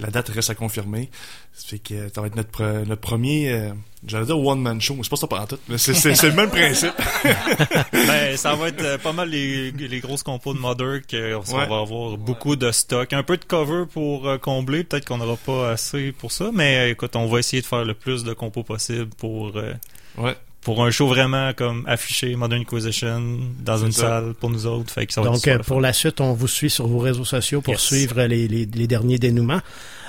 [0.00, 1.08] La date reste à confirmer.
[1.52, 3.70] Ça fait que ça va être notre, notre premier, euh,
[4.06, 6.50] j'allais dire one man show, mais c'est pas ça par tout, mais c'est, le même
[6.50, 6.92] principe.
[7.92, 11.66] ben, ça va être euh, pas mal les, les grosses compos de Mother qu'on Ouais.
[11.68, 13.12] va avoir beaucoup de stock.
[13.12, 14.82] Un peu de cover pour euh, combler.
[14.84, 16.50] Peut-être qu'on n'aura pas assez pour ça.
[16.52, 19.74] Mais écoute, on va essayer de faire le plus de compos possible pour, euh,
[20.18, 20.36] Ouais.
[20.64, 24.00] Pour un show vraiment comme affiché Modern Inquisition dans une ça.
[24.08, 24.90] salle pour nous autres.
[24.92, 26.86] Fait que ça va être Donc, super euh, pour la suite, on vous suit sur
[26.88, 27.82] vos réseaux sociaux pour Yes.
[27.82, 29.60] suivre les, les, les derniers dénouements.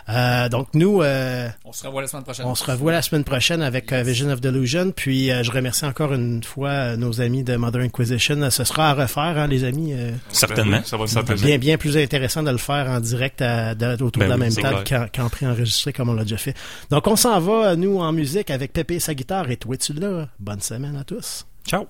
[0.08, 2.46] Euh, donc, nous, euh, On se revoit la semaine prochaine.
[2.46, 4.92] on se revoit la semaine prochaine avec euh, Vision of Delusion.
[4.92, 8.50] Puis, euh, je remercie encore une fois nos amis de Mother Inquisition.
[8.52, 9.94] Ce sera à refaire, hein, les amis.
[9.94, 10.78] euh, Certainement.
[10.78, 11.48] Ben ça va plaisir.
[11.48, 14.36] Bien, bien plus intéressant de le faire en direct à- de- autour Ben de la
[14.36, 16.54] oui, même table qu'en, qu'en préenregistré comme on l'a déjà fait.
[16.92, 19.50] Donc, on s'en va, nous, en musique avec Pépé et sa guitare.
[19.50, 20.28] Et toi, tu là.
[20.40, 21.46] Bonne semaine à tous.
[21.68, 21.88] Ciao.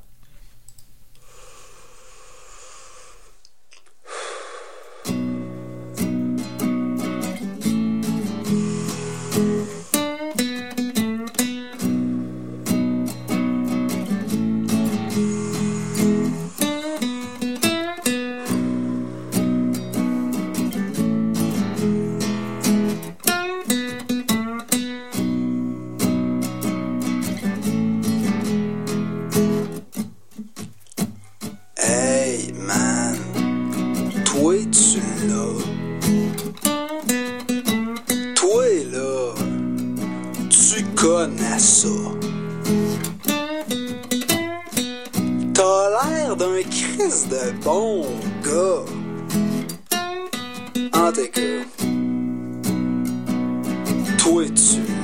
[41.75, 41.89] Ça.
[45.53, 48.05] T'as l'air d'un Christ de bon
[48.45, 48.85] gars.
[50.93, 51.63] En cas,
[54.17, 54.94] toi tu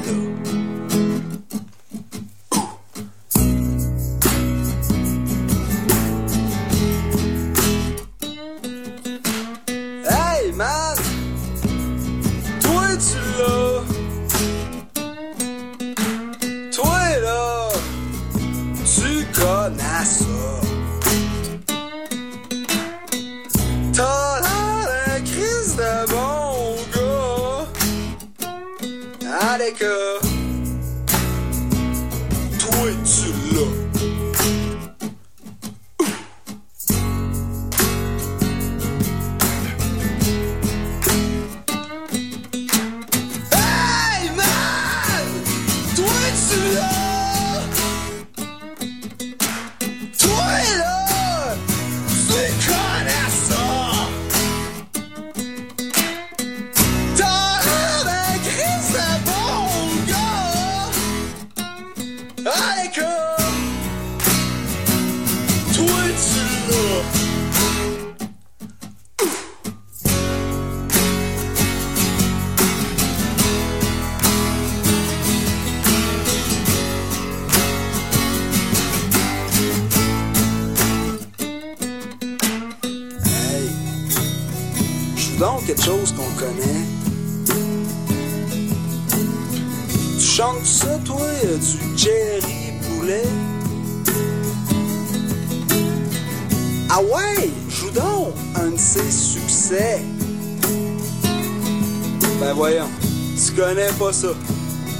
[104.11, 104.27] ça.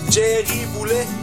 [0.10, 1.21] Jerry Boulet.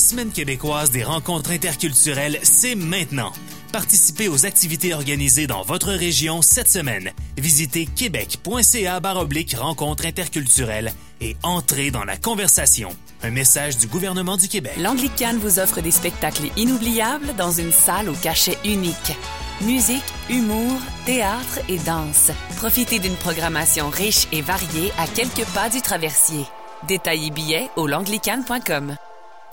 [0.00, 3.32] Semaine québécoise des rencontres interculturelles, c'est maintenant.
[3.70, 7.12] Participez aux activités organisées dans votre région cette semaine.
[7.36, 12.96] Visitez québec.ca baroblique rencontres interculturelles et entrez dans la conversation.
[13.22, 14.72] Un message du gouvernement du Québec.
[14.78, 19.12] L'Anglicane vous offre des spectacles inoubliables dans une salle au cachet unique.
[19.60, 22.30] Musique, humour, théâtre et danse.
[22.56, 26.46] Profitez d'une programmation riche et variée à quelques pas du traversier.
[26.88, 28.96] Détaillez billets au langlicane.com.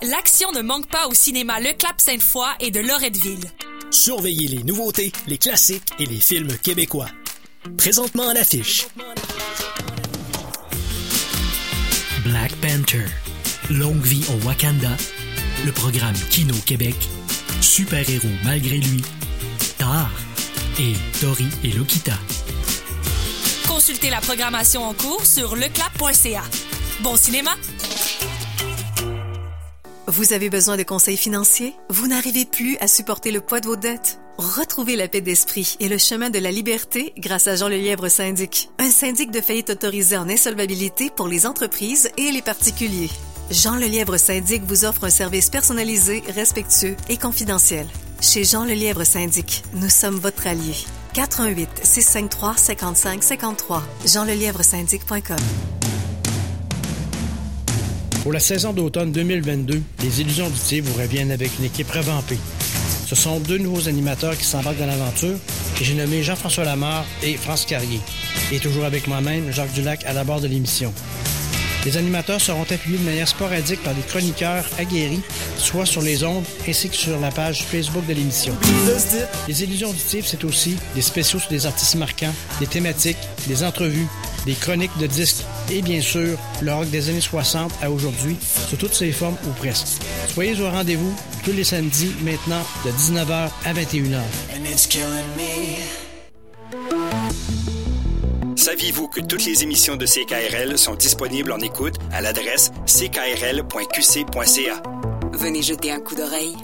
[0.02, 3.44] L'action ne manque pas au cinéma Le Clap Sainte-Foy et de Loretteville.
[3.90, 7.08] Surveillez les nouveautés, les classiques et les films québécois.
[7.76, 8.86] Présentement à l'affiche.
[12.24, 13.06] Black Panther.
[13.70, 14.96] Longue vie au Wakanda.
[15.66, 16.94] Le programme Kino Québec.
[17.60, 19.02] Super-héros malgré lui.
[19.78, 20.12] Tar.
[20.78, 22.14] Et Tori et Lokita.
[23.66, 26.44] Consultez la programmation en cours sur leclap.ca.
[27.00, 27.56] Bon cinéma!
[30.08, 31.74] Vous avez besoin de conseils financiers?
[31.90, 34.18] Vous n'arrivez plus à supporter le poids de vos dettes?
[34.38, 38.70] Retrouvez la paix d'esprit et le chemin de la liberté grâce à Jean Lelièvre Syndic,
[38.78, 43.10] un syndic de faillite autorisé en insolvabilité pour les entreprises et les particuliers.
[43.50, 47.86] Jean Lelièvre Syndic vous offre un service personnalisé, respectueux et confidentiel.
[48.22, 50.74] Chez Jean Lelièvre Syndic, nous sommes votre allié.
[51.12, 55.36] 418 653 55 53 jeanlelièvresyndic.com
[58.28, 62.36] Pour la saison d'automne 2022, les Illusions auditives vous reviennent avec une équipe revampée.
[63.06, 65.38] Ce sont deux nouveaux animateurs qui s'embarquent dans l'aventure
[65.80, 68.00] et j'ai nommé Jean-François Lamar et France Carrier.
[68.52, 70.92] Et toujours avec moi-même, Jacques Dulac à la barre de l'émission.
[71.84, 75.22] Les animateurs seront appuyés de manière sporadique par des chroniqueurs aguerris,
[75.56, 78.54] soit sur les ondes ainsi que sur la page Facebook de l'émission.
[79.46, 84.06] Les illusions auditives, c'est aussi des spéciaux sur des artistes marquants, des thématiques, des entrevues,
[84.44, 88.36] des chroniques de disques et bien sûr le rock des années 60 à aujourd'hui,
[88.68, 89.86] sous toutes ses formes ou presque.
[90.32, 91.14] Soyez au rendez-vous
[91.44, 94.20] tous les samedis maintenant de 19h à 21h.
[98.58, 104.82] Saviez-vous que toutes les émissions de CKRL sont disponibles en écoute à l'adresse ckrl.qc.ca?
[105.32, 106.56] Venez jeter un coup d'oreille.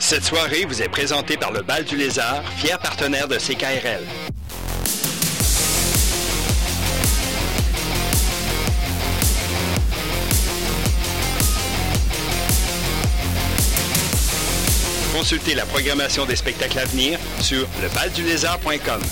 [0.00, 4.02] Cette soirée vous est présentée par le Bal du Lézard, fier partenaire de CKRL.
[15.12, 19.02] Consultez la programmation des spectacles à venir sur lebaldulézard.com.